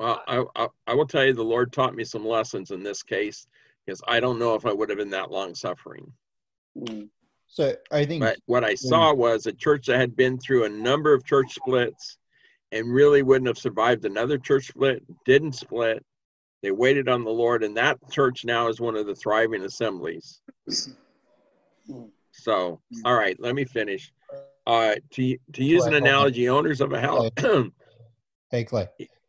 [0.00, 3.02] well, I, I, I will tell you, the Lord taught me some lessons in this
[3.02, 3.46] case
[3.86, 6.12] because I don't know if I would have been that long suffering.
[6.76, 7.08] mm,
[7.46, 10.68] So I think But what I saw was a church that had been through a
[10.68, 12.18] number of church splits
[12.72, 16.04] and really wouldn't have survived another church split, didn't split.
[16.62, 20.40] They waited on the Lord, and that church now is one of the thriving assemblies.
[22.32, 24.12] So, all right, let me finish.
[24.66, 27.28] Uh, to to use an analogy, owners of a house.
[28.50, 28.88] hey Clay,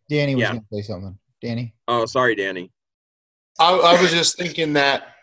[0.09, 0.51] Danny was Yeah.
[0.51, 1.17] going to say something.
[1.41, 2.71] Danny, oh, sorry, Danny.
[3.59, 5.15] I, I was just thinking that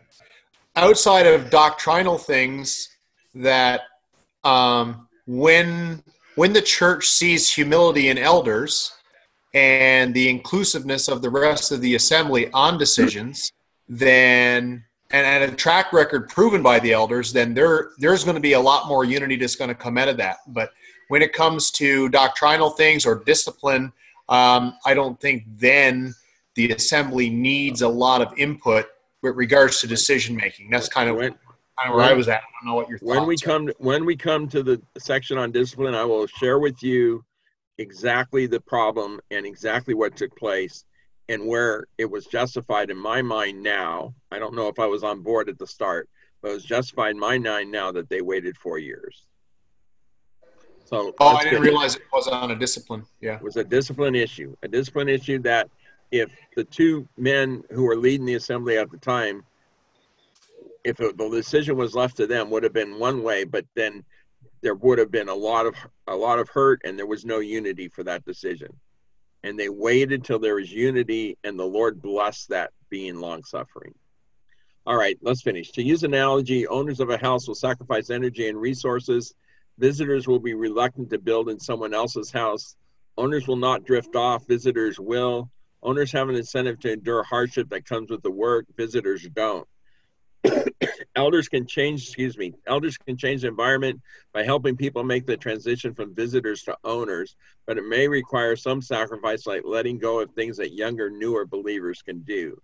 [0.76, 2.88] outside of doctrinal things,
[3.34, 3.82] that
[4.44, 6.02] um, when
[6.34, 8.92] when the church sees humility in elders
[9.54, 13.52] and the inclusiveness of the rest of the assembly on decisions,
[13.88, 18.40] then and, and a track record proven by the elders, then there there's going to
[18.40, 20.38] be a lot more unity that's going to come out of that.
[20.48, 20.72] But
[21.08, 23.92] when it comes to doctrinal things or discipline,
[24.28, 26.14] um, I don't think then
[26.54, 28.86] the assembly needs a lot of input
[29.22, 30.70] with regards to decision making.
[30.70, 32.38] That's kind of, When, kind of where I was at.
[32.38, 33.38] I don't know what your thoughts when we are.
[33.38, 37.24] come to, when we come to the section on discipline, I will share with you
[37.78, 40.84] exactly the problem and exactly what took place
[41.30, 44.12] and where it was justified in my mind now.
[44.32, 46.08] I don't know if I was on board at the start,
[46.42, 49.26] but it was justified in my mind now that they waited four years.
[50.84, 53.04] So Oh, I didn't get- realize it was on a discipline.
[53.20, 53.36] Yeah.
[53.36, 55.70] it was a discipline issue, a discipline issue that
[56.10, 59.44] if the two men who were leading the assembly at the time,
[60.82, 64.02] if it, the decision was left to them, would have been one way, but then
[64.62, 65.76] there would have been a lot of
[66.08, 68.68] a lot of hurt, and there was no unity for that decision.
[69.42, 73.94] And they waited till there was unity, and the Lord blessed that being long suffering.
[74.86, 75.72] All right, let's finish.
[75.72, 79.34] To use analogy, owners of a house will sacrifice energy and resources.
[79.78, 82.76] Visitors will be reluctant to build in someone else's house.
[83.16, 85.50] Owners will not drift off, visitors will.
[85.82, 89.66] Owners have an incentive to endure hardship that comes with the work, visitors don't.
[91.16, 94.00] Elders can change, excuse me, elders can change the environment
[94.32, 97.36] by helping people make the transition from visitors to owners,
[97.66, 102.02] but it may require some sacrifice like letting go of things that younger, newer believers
[102.02, 102.56] can do.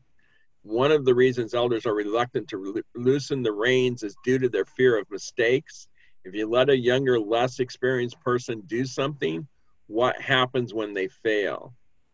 [0.63, 4.49] One of the reasons elders are reluctant to re- loosen the reins is due to
[4.49, 5.89] their fear of mistakes.
[6.25, 9.47] If you let a younger, less experienced person do something,
[9.87, 11.73] what happens when they fail?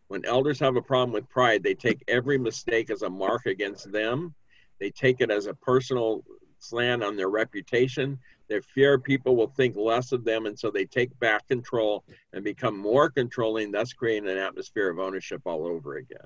[0.09, 3.91] When elders have a problem with pride, they take every mistake as a mark against
[3.91, 4.35] them.
[4.81, 6.25] They take it as a personal
[6.59, 8.19] slant on their reputation.
[8.49, 12.45] They fear people will think less of them, and so they take back control and
[12.45, 16.19] become more controlling, thus creating an atmosphere of ownership all over again.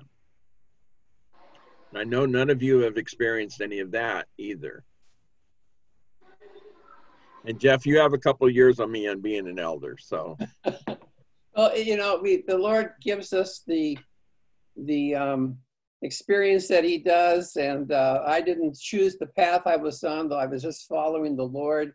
[1.91, 4.83] And I know none of you have experienced any of that either.
[7.45, 10.37] And Jeff, you have a couple years on me on being an elder, so
[11.57, 13.97] Well, you know, we the Lord gives us the
[14.75, 15.57] the um,
[16.01, 20.37] experience that He does, and uh, I didn't choose the path I was on, though
[20.37, 21.93] I was just following the Lord,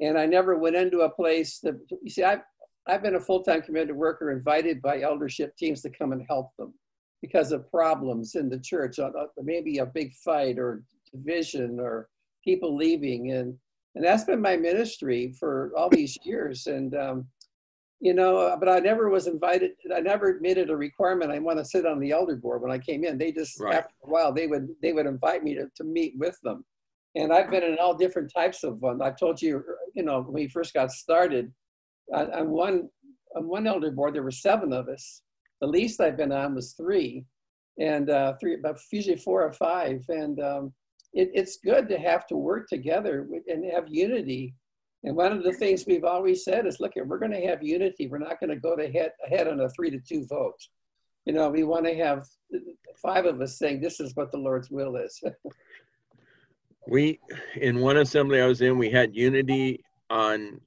[0.00, 2.24] and I never went into a place that you see.
[2.24, 2.42] I've
[2.86, 6.50] I've been a full time committed worker, invited by eldership teams to come and help
[6.58, 6.74] them,
[7.22, 12.08] because of problems in the church, uh, uh, maybe a big fight or division or
[12.44, 13.32] people leaving.
[13.32, 13.56] And,
[13.94, 16.66] and that's been my ministry for all these years.
[16.66, 17.26] And, um,
[18.00, 19.72] you know, uh, but I never was invited.
[19.94, 21.30] I never made it a requirement.
[21.30, 23.18] I want to sit on the elder board when I came in.
[23.18, 23.76] They just Right.
[23.76, 26.64] after a while they would they would invite me to, to meet with them,
[27.14, 29.00] and I've been in all different types of ones.
[29.00, 29.64] I told you,
[29.94, 31.52] you know, when we first got started,
[32.12, 32.88] on, on one
[33.36, 35.22] on one elder board there were seven of us.
[35.60, 37.24] The least I've been on was three,
[37.78, 40.04] and uh, three, but usually four or five.
[40.08, 40.72] And um,
[41.14, 44.54] it, it's good to have to work together and have unity.
[45.04, 48.08] And one of the things we've always said is, look, we're going to have unity.
[48.08, 50.58] We're not going to go to head, ahead on a three to two vote.
[51.26, 52.26] You know, we want to have
[53.02, 55.22] five of us saying this is what the Lord's will is.
[56.86, 57.18] We,
[57.56, 60.60] in one assembly I was in, we had unity on,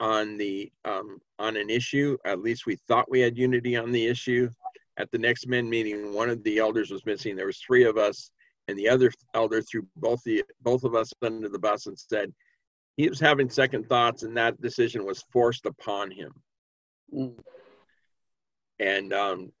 [0.00, 2.16] on the, um, on an issue.
[2.24, 4.50] At least we thought we had unity on the issue.
[4.98, 7.36] At the next men meeting, one of the elders was missing.
[7.36, 8.32] There was three of us.
[8.66, 12.32] And the other elder threw both the, both of us under the bus and said,
[12.96, 16.32] he was having second thoughts and that decision was forced upon him.
[17.12, 17.38] Mm.
[18.78, 19.52] And, um,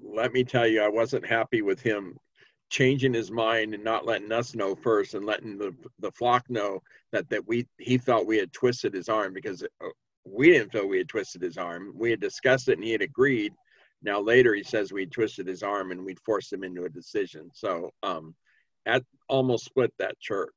[0.00, 2.18] let me tell you, I wasn't happy with him
[2.68, 6.80] changing his mind and not letting us know first and letting the the flock know
[7.12, 9.88] that that we he felt we had twisted his arm because uh,
[10.24, 11.92] we didn't feel we had twisted his arm.
[11.94, 13.52] We had discussed it and he had agreed.
[14.02, 17.50] Now later he says we twisted his arm and we'd forced him into a decision.
[17.54, 18.34] So um
[18.84, 20.52] that almost split that church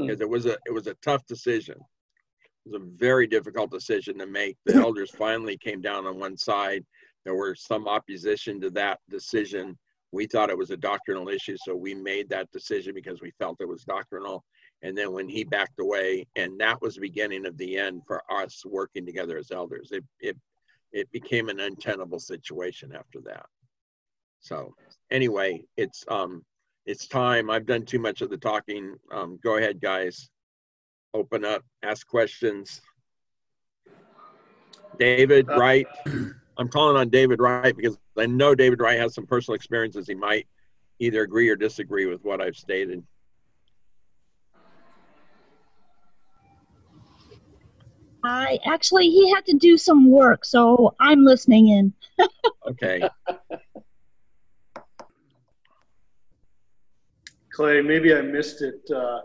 [0.00, 0.06] Mm.
[0.06, 1.76] because it was a it was a tough decision.
[1.78, 4.56] It was a very difficult decision to make.
[4.66, 6.84] The elders finally came down on one side.
[7.24, 9.78] There were some opposition to that decision
[10.12, 13.60] we thought it was a doctrinal issue, so we made that decision because we felt
[13.60, 14.44] it was doctrinal.
[14.82, 18.22] And then when he backed away, and that was the beginning of the end for
[18.30, 19.90] us working together as elders.
[19.92, 20.36] It it
[20.92, 23.46] it became an untenable situation after that.
[24.40, 24.74] So
[25.10, 26.42] anyway, it's um
[26.90, 27.50] it's time.
[27.50, 28.96] I've done too much of the talking.
[29.12, 30.28] Um, go ahead, guys.
[31.14, 32.80] Open up, ask questions.
[34.98, 35.86] David Uh, Wright.
[36.58, 40.08] I'm calling on David Wright because I know David Wright has some personal experiences.
[40.08, 40.48] He might
[40.98, 43.04] either agree or disagree with what I've stated.
[48.24, 51.92] I actually he had to do some work, so I'm listening in.
[52.68, 53.08] Okay.
[57.52, 58.80] Clay, maybe I missed it.
[58.90, 59.20] Uh,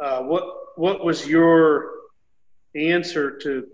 [0.00, 0.44] uh, what
[0.76, 1.90] what was your
[2.74, 3.66] answer to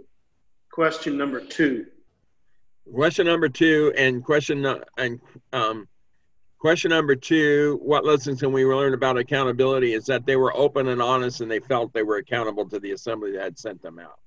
[0.71, 1.87] question number two?
[2.93, 4.67] Question number two and question
[4.99, 5.21] and
[5.53, 5.89] um,
[6.59, 9.95] question number two: What lessons can we learn about accountability?
[9.95, 12.93] Is that they were open and honest, and they felt they were accountable to the
[12.93, 14.19] assembly that had sent them out.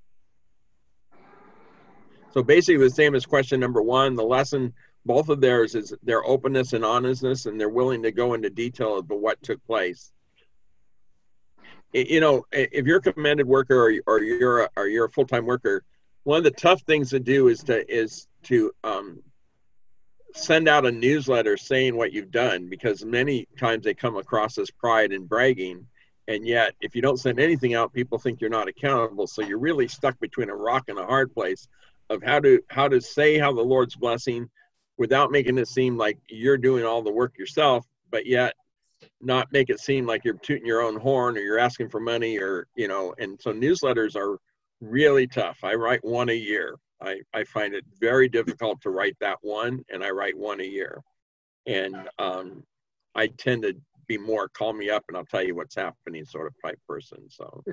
[2.33, 4.15] So basically, the same as question number one.
[4.15, 4.73] The lesson,
[5.07, 8.99] both of theirs, is their openness and honestness, and they're willing to go into detail
[8.99, 10.11] about what took place.
[11.93, 15.45] You know, if you're a commended worker or, or you're a, or you're a full-time
[15.45, 15.83] worker,
[16.23, 19.23] one of the tough things to do is to is to um,
[20.37, 24.69] send out a newsletter saying what you've done because many times they come across as
[24.69, 25.87] pride and bragging
[26.27, 29.57] and yet if you don't send anything out people think you're not accountable so you're
[29.57, 31.67] really stuck between a rock and a hard place
[32.09, 34.49] of how to how to say how the lord's blessing
[34.97, 38.53] without making it seem like you're doing all the work yourself but yet
[39.21, 42.37] not make it seem like you're tooting your own horn or you're asking for money
[42.37, 44.39] or you know and so newsletters are
[44.81, 49.17] really tough i write one a year I, I find it very difficult to write
[49.19, 51.01] that one, and I write one a year.
[51.65, 52.63] And um,
[53.15, 53.75] I tend to
[54.07, 57.29] be more call me up and I'll tell you what's happening sort of type person.
[57.29, 57.63] So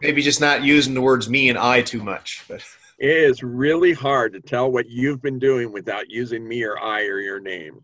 [0.00, 2.44] Maybe just not using the words me and I too much.
[2.48, 2.62] But
[2.98, 7.02] it is really hard to tell what you've been doing without using me or I
[7.02, 7.82] or your name.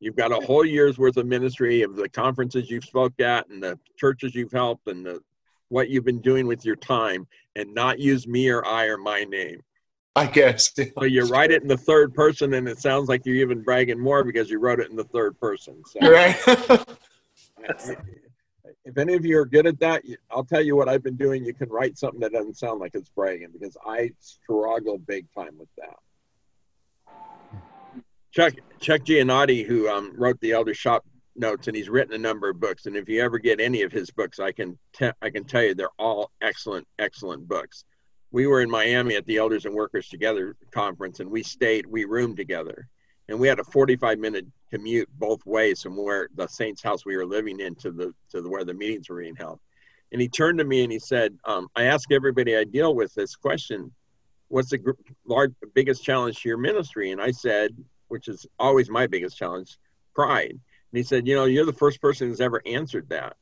[0.00, 3.62] You've got a whole year's worth of ministry of the conferences you've spoke at and
[3.62, 5.20] the churches you've helped and the
[5.68, 9.24] what you've been doing with your time and not use me or I or my
[9.24, 9.60] name.
[10.16, 10.72] I guess.
[10.98, 13.98] So you write it in the third person, and it sounds like you're even bragging
[13.98, 15.82] more because you wrote it in the third person.
[15.86, 16.36] So, right?
[18.90, 21.44] if any of you are good at that, I'll tell you what I've been doing.
[21.44, 25.56] You can write something that doesn't sound like it's bragging because I struggle big time
[25.58, 25.96] with that.
[28.32, 31.04] Chuck Chuck Gianotti, who um, wrote the Elder Shop
[31.36, 32.86] notes, and he's written a number of books.
[32.86, 35.62] And if you ever get any of his books, I can te- I can tell
[35.62, 37.84] you they're all excellent, excellent books.
[38.32, 42.04] We were in Miami at the Elders and Workers Together conference, and we stayed, we
[42.04, 42.88] roomed together,
[43.30, 47.16] and we had a 45 minute commute both ways from where the Saints' house we
[47.16, 49.60] were living in to the to the, where the meetings were being held.
[50.12, 53.14] And he turned to me and he said, um, "I ask everybody I deal with
[53.14, 53.92] this question:
[54.48, 54.90] what's the gr-
[55.24, 57.12] large, biggest challenge to your ministry?
[57.12, 57.74] And I said,
[58.08, 59.78] which is always my biggest challenge,
[60.14, 60.50] pride.
[60.50, 63.36] And he said, you know, you're the first person who's ever answered that.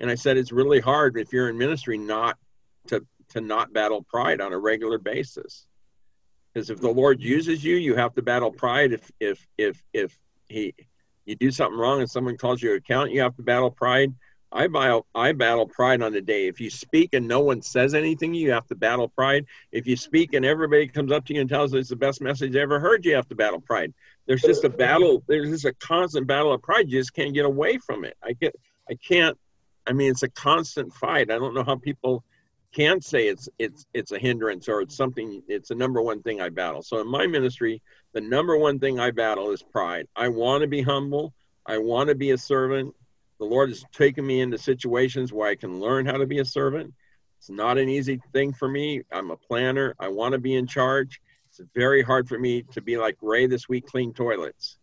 [0.00, 2.36] And I said, it's really hard if you're in ministry not
[2.88, 5.66] to to not battle pride on a regular basis.
[6.58, 8.92] Because if the Lord uses you, you have to battle pride.
[8.92, 10.74] If if if if he
[11.24, 14.12] you do something wrong and someone calls you account, you have to battle pride.
[14.50, 16.48] I battle I battle pride on the day.
[16.48, 19.46] If you speak and no one says anything, you have to battle pride.
[19.70, 22.20] If you speak and everybody comes up to you and tells you it's the best
[22.20, 23.94] message I ever heard, you have to battle pride.
[24.26, 25.22] There's just a battle.
[25.28, 26.90] There's just a constant battle of pride.
[26.90, 28.16] You just can't get away from it.
[28.20, 28.56] I get.
[28.90, 29.38] I can't.
[29.86, 31.30] I mean, it's a constant fight.
[31.30, 32.24] I don't know how people
[32.74, 36.40] can say it's it's it's a hindrance or it's something it's the number one thing
[36.40, 36.82] i battle.
[36.82, 40.06] So in my ministry the number one thing i battle is pride.
[40.16, 41.34] I want to be humble.
[41.66, 42.94] I want to be a servant.
[43.38, 46.44] The lord has taken me into situations where i can learn how to be a
[46.44, 46.92] servant.
[47.38, 49.02] It's not an easy thing for me.
[49.12, 49.94] I'm a planner.
[50.00, 51.20] I want to be in charge.
[51.48, 54.77] It's very hard for me to be like ray this week clean toilets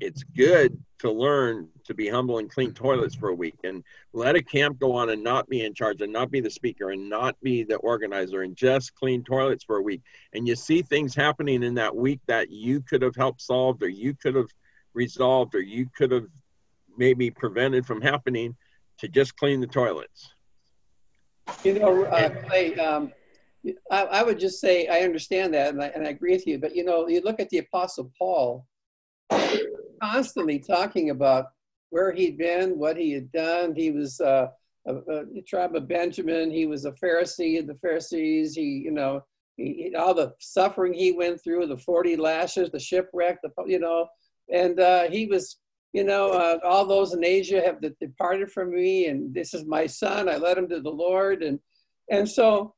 [0.00, 3.82] it's good to learn to be humble and clean toilets for a week and
[4.12, 6.90] let a camp go on and not be in charge and not be the speaker
[6.90, 10.02] and not be the organizer and just clean toilets for a week
[10.34, 13.88] and you see things happening in that week that you could have helped solved or
[13.88, 14.48] you could have
[14.94, 16.26] resolved or you could have
[16.98, 18.54] maybe prevented from happening
[18.98, 20.34] to just clean the toilets
[21.64, 23.12] You know, uh, Clay, um,
[23.90, 26.58] I, I would just say I understand that and I, and I agree with you.
[26.58, 28.66] But you know, you look at the Apostle Paul,
[30.00, 31.46] constantly talking about
[31.90, 33.74] where he'd been, what he had done.
[33.74, 34.48] He was uh,
[34.86, 36.50] a, a tribe of Benjamin.
[36.50, 38.54] He was a Pharisee of the Pharisees.
[38.54, 39.22] He, you know,
[39.56, 44.08] he, all the suffering he went through, the 40 lashes, the shipwreck, the, you know,
[44.52, 45.58] and uh, he was,
[45.92, 49.86] you know, uh, all those in Asia have departed from me, and this is my
[49.86, 50.28] son.
[50.28, 51.58] I led him to the Lord, and
[52.10, 52.74] and so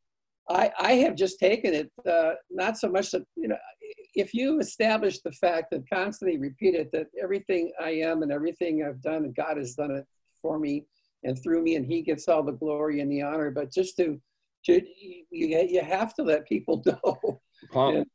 [0.48, 3.56] I, I have just taken it, uh, not so much that, you know,
[4.14, 8.84] if you establish the fact that constantly repeat it, that everything I am and everything
[8.84, 10.06] I've done, and God has done it
[10.40, 10.86] for me
[11.24, 13.50] and through me, and He gets all the glory and the honor.
[13.50, 14.20] But just to,
[14.66, 17.40] to you, you have to let people know.
[17.70, 18.06] Paul, and,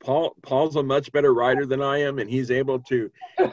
[0.00, 3.10] Paul Paul's a much better writer than I am, and he's able to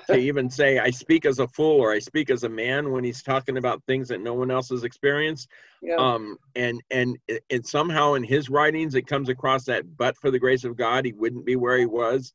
[0.08, 3.04] to even say I speak as a fool or I speak as a man when
[3.04, 5.50] he's talking about things that no one else has experienced.
[5.82, 5.96] Yeah.
[5.96, 7.18] Um, and and
[7.50, 11.06] and somehow in his writings it comes across that but for the grace of God
[11.06, 12.34] he wouldn't be where he was.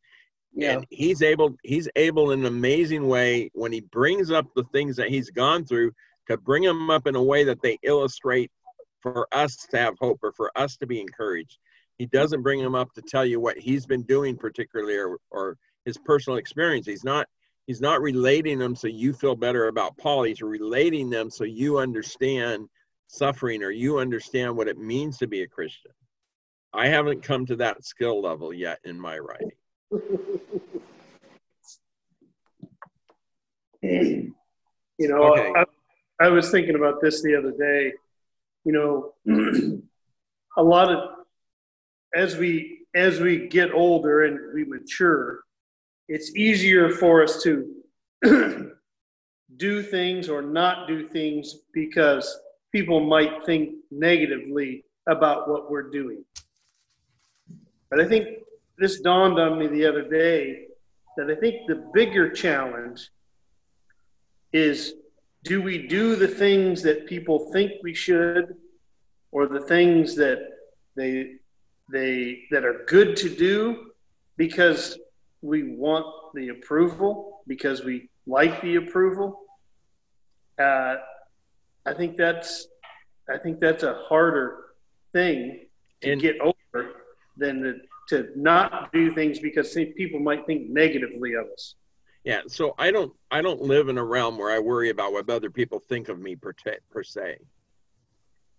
[0.53, 0.72] Yeah.
[0.72, 4.97] And he's able he's able in an amazing way when he brings up the things
[4.97, 5.93] that he's gone through
[6.28, 8.51] to bring them up in a way that they illustrate
[9.01, 11.59] for us to have hope or for us to be encouraged
[11.99, 15.57] he doesn't bring him up to tell you what he's been doing particularly or, or
[15.84, 16.86] his personal experience.
[16.86, 17.26] He's not
[17.66, 20.22] he's not relating them so you feel better about paul.
[20.22, 22.68] He's relating them so you understand
[23.09, 25.90] suffering or you understand what it means to be a christian.
[26.72, 29.51] I haven't come to that skill level yet in my writing.
[33.82, 35.53] You know Okay.
[35.57, 35.64] I,
[36.26, 37.92] I was thinking about this the other day.
[38.64, 39.14] You know
[40.57, 41.18] a lot of
[42.14, 45.40] as we as we get older and we mature
[46.09, 47.70] it's easier for us to
[49.56, 52.40] do things or not do things because
[52.72, 56.24] people might think negatively about what we're doing.
[57.90, 58.28] But i think
[58.78, 60.66] this dawned on me the other day
[61.16, 63.11] that i think the bigger challenge
[64.52, 64.94] is
[65.44, 68.54] do we do the things that people think we should
[69.32, 70.38] or the things that
[70.96, 71.36] they
[71.91, 73.90] they that are good to do
[74.36, 74.98] because
[75.43, 79.40] we want the approval because we like the approval.
[80.59, 80.97] Uh,
[81.86, 82.66] i think that's
[83.31, 84.56] i think that's a harder
[85.12, 85.66] thing
[86.01, 86.90] to And- get over
[87.36, 87.74] than to,
[88.09, 91.77] to not do things because people might think negatively of us.
[92.24, 95.31] Yeah so i don't i don't live in a realm where i worry about what
[95.31, 97.39] other people think of me per, te- per se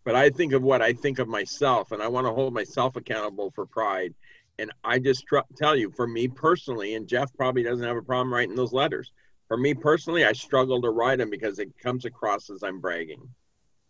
[0.06, 2.96] but i think of what i think of myself and i want to hold myself
[2.96, 4.14] accountable for pride.
[4.58, 8.02] And i just tr- tell you for me personally and jeff probably doesn't have a
[8.02, 9.12] problem writing those letters
[9.48, 13.22] for me personally i struggle to write them because it comes across as i'm bragging.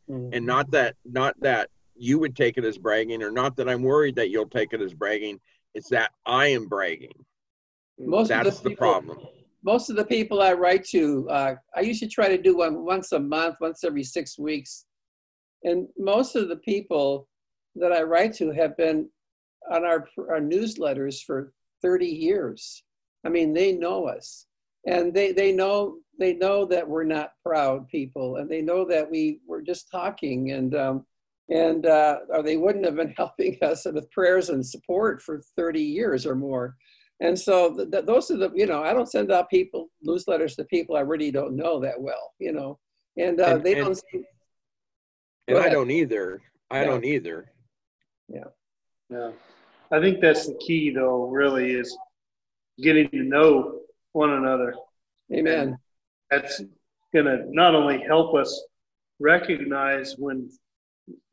[0.07, 3.83] And not that not that you would take it as bragging or not that i'm
[3.83, 5.39] worried that you'll take it as bragging
[5.73, 7.13] it's that i am bragging.
[7.99, 9.17] Most that's of the people, the problem.
[9.63, 13.11] most of the people I write to, uh, I usually try to do one once
[13.11, 14.85] a month, once every six weeks.
[15.63, 17.27] And most of the people
[17.75, 19.09] that I write to have been
[19.71, 22.83] on our, our newsletters for 30 years.
[23.25, 24.47] I mean, they know us
[24.85, 29.09] and they, they know they know that we're not proud people and they know that
[29.09, 31.05] we we're just talking and um,
[31.49, 35.81] and uh, or they wouldn't have been helping us with prayers and support for 30
[35.81, 36.75] years or more.
[37.21, 40.55] And so th- th- those are the, you know, I don't send out people newsletters
[40.55, 42.79] to people I really don't know that well, you know,
[43.17, 43.95] and, uh, And- they and- don't.
[43.95, 44.23] see-
[45.49, 46.41] And I don't either.
[46.71, 46.85] I Yeah.
[46.85, 47.51] don't either.
[48.27, 49.31] Yeah.
[49.91, 51.97] I think that's the key though, really is
[52.79, 53.81] getting to know
[54.11, 54.75] one another.
[55.33, 55.77] Amen.
[56.29, 56.61] That's
[57.13, 58.65] gonna not only help us
[59.19, 60.49] recognize when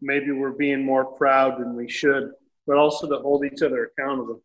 [0.00, 2.32] maybe we're being more proud than we should,
[2.66, 4.42] but also to hold each other accountable.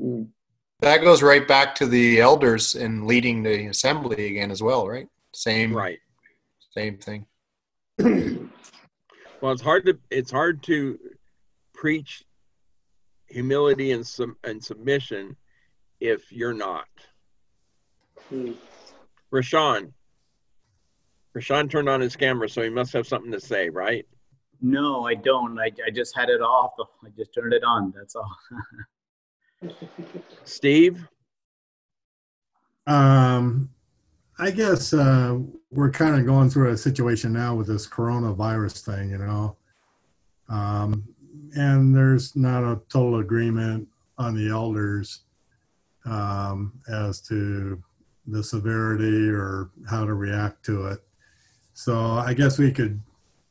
[0.00, 0.28] Mm.
[0.80, 5.08] That goes right back to the elders and leading the assembly again as well, right?
[5.32, 5.98] Same, Right.
[6.70, 7.26] same thing.
[9.44, 10.98] Well, it's hard to it's hard to
[11.74, 12.24] preach
[13.28, 15.36] humility and sub, and submission
[16.00, 16.86] if you're not.
[18.30, 18.52] Hmm.
[19.30, 19.92] Rashawn.
[21.36, 24.06] Rashawn turned on his camera, so he must have something to say, right?
[24.62, 25.58] No, I don't.
[25.58, 26.72] I, I just had it off.
[27.04, 27.92] I just turned it on.
[27.94, 28.36] That's all.
[30.44, 31.06] Steve?
[32.86, 33.68] Um,
[34.38, 35.38] I guess uh,
[35.70, 39.56] we're kind of going through a situation now with this coronavirus thing, you know.
[40.48, 41.04] Um,
[41.56, 43.88] and there's not a total agreement
[44.18, 45.20] on the elders
[46.04, 47.82] um, as to
[48.26, 50.98] the severity or how to react to it.
[51.74, 53.00] So I guess we could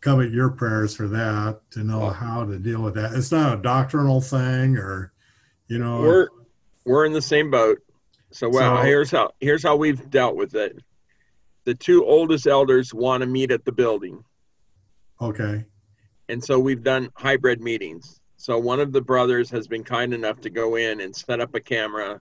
[0.01, 3.14] covet your prayers for that to know how to deal with that.
[3.14, 5.14] It's not a doctrinal thing or,
[5.68, 6.27] you know, We're
[6.85, 7.81] we're in the same boat.
[8.34, 10.77] So well, So- here's how here's how we've dealt with it.
[11.65, 14.23] The two oldest elders want to meet at the building.
[15.22, 15.65] okay.
[16.30, 18.19] And so we've done hybrid meetings.
[18.38, 21.53] So one of the brothers has been kind enough to go in and set up
[21.53, 22.19] a camera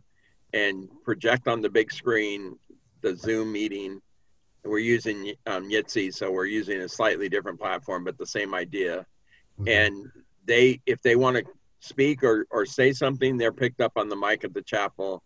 [0.52, 2.58] and project on the big screen
[3.00, 4.00] the Zoom meeting.
[4.64, 9.06] We're using um, Jitsi, so we're using a slightly different platform, but the same idea.
[9.60, 9.86] Okay.
[9.86, 10.10] And
[10.44, 11.44] they, if they want to
[11.80, 15.22] speak or, or say something, they're picked up on the mic at the chapel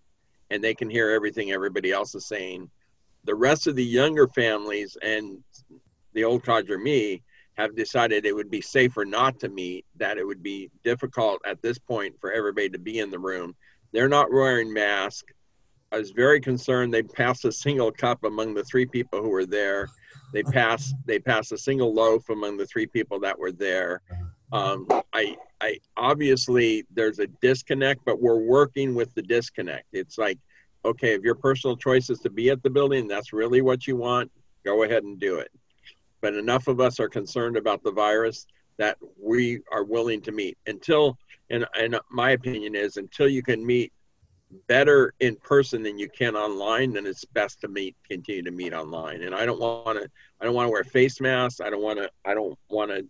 [0.51, 2.71] and they can hear everything everybody else is saying.
[3.25, 5.43] The rest of the younger families and
[6.13, 7.23] the old codger me
[7.57, 11.61] have decided it would be safer not to meet, that it would be difficult at
[11.63, 13.55] this point for everybody to be in the room.
[13.93, 15.33] They're not wearing masks.
[15.93, 19.47] I was very concerned they passed a single cup among the three people who were
[19.47, 19.89] there.
[20.33, 24.03] They passed they passed a single loaf among the three people that were there.
[24.11, 24.26] Uh-huh.
[24.53, 29.87] Um, I I obviously there's a disconnect, but we're working with the disconnect.
[29.93, 30.39] It's like,
[30.85, 33.97] okay, if your personal choice is to be at the building, that's really what you
[33.97, 34.31] want,
[34.65, 35.51] go ahead and do it.
[36.21, 38.47] But enough of us are concerned about the virus
[38.79, 40.59] that we are willing to meet.
[40.67, 41.19] Until
[41.51, 43.93] and, and my opinion is until you can meet
[44.69, 48.73] better in person than you can online then it's best to meet continue to meet
[48.73, 49.23] online.
[49.23, 50.09] And i don't want to
[50.41, 51.61] i don't want to wear face masks.
[51.61, 53.05] I don't want to i don't want to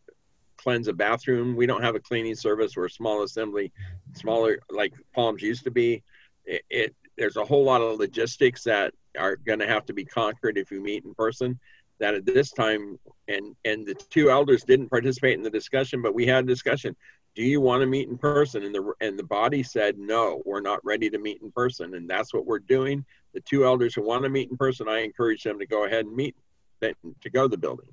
[0.66, 1.54] cleanse a bathroom.
[1.54, 2.76] We don't have a cleaning service.
[2.76, 3.70] We're a small assembly
[4.14, 6.02] smaller like palms used to be.
[6.44, 10.04] It, it there's a whole lot of logistics that are going to have to be
[10.04, 11.60] conquered if you meet in person.
[12.00, 12.98] That at this time
[13.28, 16.96] and and the two elders didn't participate in the discussion but we had a discussion.
[17.36, 18.64] Do you want to meet in person?
[18.64, 21.94] And the and the body said no we're not ready to meet in person.
[21.94, 23.04] And that's what we're doing.
[23.34, 26.06] The two elders who want to meet in person i encourage them to go ahead
[26.06, 26.34] and meet
[26.82, 27.88] to go to the building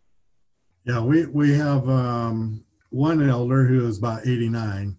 [0.85, 4.97] Yeah, we we have um, one elder who is about 89.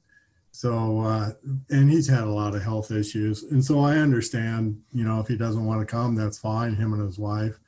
[0.51, 1.32] So uh,
[1.70, 4.81] and he's had a lot of health issues, and so I understand.
[4.93, 6.77] You know, if he doesn't want to come, that's fine.
[6.77, 7.59] Him and his wife.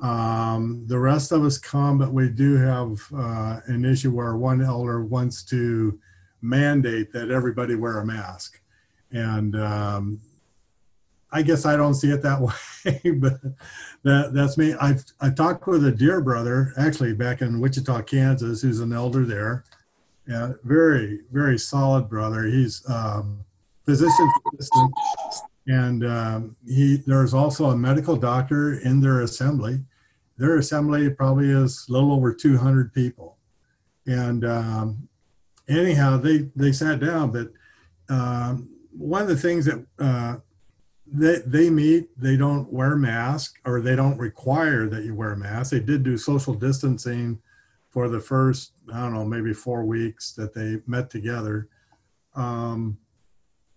[0.00, 4.62] Um, the rest of us come, but we do have uh, an issue where one
[4.62, 5.98] elder wants to
[6.40, 8.60] mandate that everybody wear a mask,
[9.12, 10.18] and um,
[11.36, 12.40] I guess I don't see it that
[12.84, 13.38] way, but
[14.04, 14.72] that that's me.
[14.80, 19.26] I've I talked with a dear brother actually back in Wichita, Kansas, who's an elder
[19.26, 19.64] there.
[20.26, 22.44] Yeah, very very solid brother.
[22.44, 23.44] He's um,
[23.84, 24.94] physician assistant,
[25.66, 29.80] and um, he there's also a medical doctor in their assembly.
[30.38, 33.36] Their assembly probably is a little over 200 people,
[34.06, 35.06] and um,
[35.68, 37.30] anyhow, they they sat down.
[37.30, 37.50] But
[38.08, 40.36] um, one of the things that uh,
[41.06, 45.36] they they meet they don't wear masks or they don't require that you wear a
[45.36, 45.70] mask.
[45.70, 47.40] They did do social distancing
[47.90, 51.68] for the first i don't know maybe four weeks that they met together.
[52.34, 52.98] Um,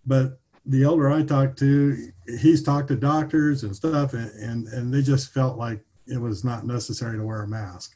[0.05, 4.93] but the elder i talked to he's talked to doctors and stuff and, and and
[4.93, 7.95] they just felt like it was not necessary to wear a mask.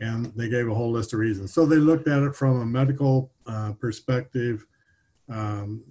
[0.00, 1.52] And they gave a whole list of reasons.
[1.52, 4.66] So they looked at it from a medical uh, perspective.
[5.28, 5.84] Um,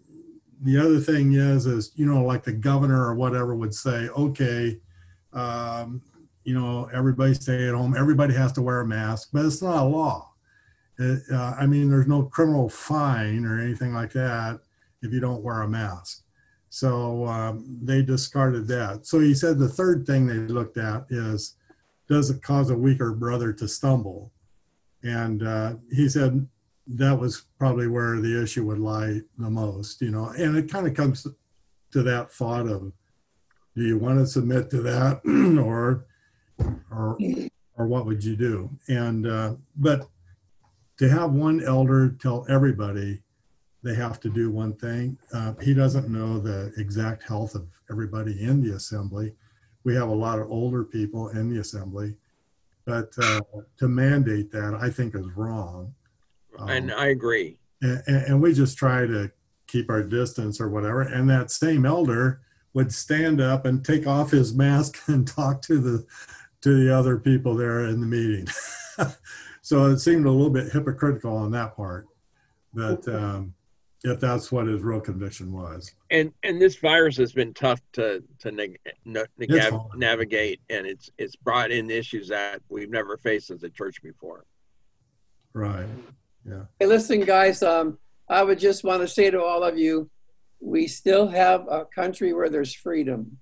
[0.64, 4.80] the other thing is is you know like the governor or whatever would say okay
[5.34, 6.02] um,
[6.44, 9.84] you know everybody stay at home everybody has to wear a mask but it's not
[9.84, 10.30] a law
[11.00, 14.60] Uh, uh, I mean, there's no criminal fine or anything like that
[15.02, 16.24] if you don't wear a mask.
[16.70, 19.08] So um, they discarded that.
[19.08, 21.56] So he said the third thing they looked at is
[22.08, 24.32] does it cause a weaker brother to stumble?
[25.02, 26.48] And uh, he said
[26.88, 30.28] that was probably where the issue would lie the most, you know.
[30.38, 31.26] And it kind of comes
[31.92, 32.92] to that thought of
[33.76, 35.22] do you want to submit to that
[35.64, 36.06] or
[36.92, 37.18] or
[37.76, 38.70] or what would you do?
[38.88, 40.08] And uh, but
[40.98, 43.22] to have one elder tell everybody
[43.82, 48.44] they have to do one thing, uh, he doesn't know the exact health of everybody
[48.44, 49.34] in the assembly.
[49.84, 52.16] We have a lot of older people in the assembly,
[52.86, 53.42] but uh,
[53.80, 55.94] to mandate that, I think is wrong.
[56.58, 57.58] Um, and I agree.
[57.82, 59.32] and, and we just try to
[59.68, 61.02] keep our distance or whatever.
[61.02, 62.42] And that same elder
[62.74, 66.06] would stand up and take off his mask and talk to the
[66.62, 68.48] to the other people there in the meeting.
[69.62, 72.08] so it seemed a little bit hypocritical on that part,
[72.74, 73.54] but um,
[74.06, 78.24] if that's what his real conviction was, And and this virus has been tough to
[78.40, 80.00] to neg- na- It's nav- hard.
[80.00, 84.46] navigate, and it's it's brought in issues that we've never faced as a church before.
[85.54, 85.86] right?
[86.80, 87.98] Hey, listen, guys, um,
[88.30, 90.10] I would just want to say to all of you,
[90.60, 93.38] we still have a country where there's freedom.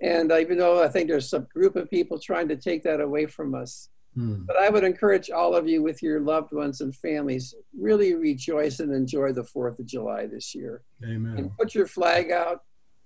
[0.00, 3.26] And even though I think there's some group of people trying to take that away
[3.26, 4.44] from us, Hmm.
[4.46, 8.78] but I would encourage all of you with your loved ones and families, really rejoice
[8.78, 10.82] and enjoy the 4th of July this year.
[11.02, 11.36] Amen.
[11.36, 12.62] And put your flag out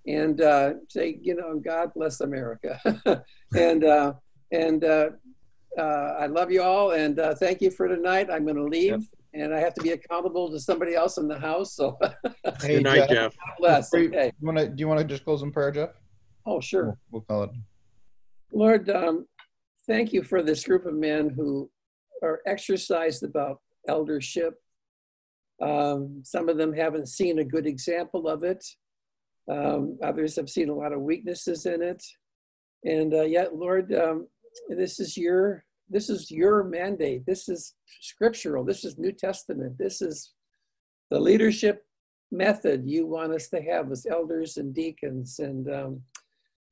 [0.06, 3.24] and uh, say, you know, God bless America.
[3.56, 4.14] and uh,
[4.52, 5.10] and uh,
[5.78, 5.80] uh,
[6.20, 8.28] I love you all and uh, thank you for tonight.
[8.30, 11.38] I'm going to leave and I have to be accountable to somebody else in the
[11.38, 11.74] house.
[11.74, 12.16] So God
[12.62, 13.34] Hey, Good night, Jeff.
[13.58, 13.90] bless.
[13.90, 14.32] before you- Okay.
[14.40, 15.90] you wanna, do you want to just close in prayer, Jeff?
[16.46, 16.84] Oh, sure.
[16.84, 17.50] We'll, we'll call it.
[18.52, 19.26] Lord, um,
[19.86, 21.70] thank you for this group of men who
[22.22, 24.54] are exercised about eldership.
[25.60, 28.64] Um, some of them haven't seen a good example of it.
[29.50, 32.02] Um, others have seen a lot of weaknesses in it.
[32.84, 34.28] And uh, yet, Lord, um,
[34.68, 37.24] this is your this is your mandate.
[37.26, 38.64] This is scriptural.
[38.64, 39.78] This is New Testament.
[39.78, 40.32] This is
[41.10, 41.84] the leadership
[42.30, 45.38] method you want us to have as elders and deacons.
[45.38, 46.02] And um,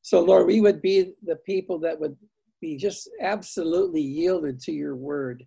[0.02, 2.16] so, Lord, we would be the people that would
[2.60, 5.44] be just absolutely yielded to your word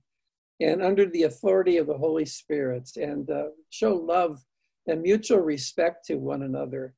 [0.60, 4.44] and under the authority of the Holy Spirit and uh, show love
[4.88, 6.94] and mutual respect to one another.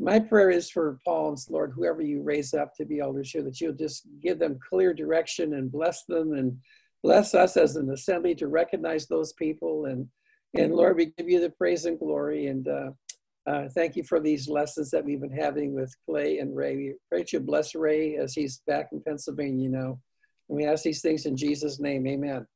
[0.00, 3.60] My prayer is for Paul's, Lord, whoever you raise up to be elders here, that
[3.60, 6.56] you'll just give them clear direction and bless them and
[7.02, 9.84] bless us as an assembly to recognize those people.
[9.84, 10.08] And,
[10.54, 12.46] and Lord, we give you the praise and glory.
[12.46, 12.90] And uh,
[13.46, 16.76] uh, thank you for these lessons that we've been having with Clay and Ray.
[16.76, 19.98] We pray that you bless Ray as he's back in Pennsylvania now.
[20.48, 22.06] And we ask these things in Jesus' name.
[22.06, 22.46] Amen.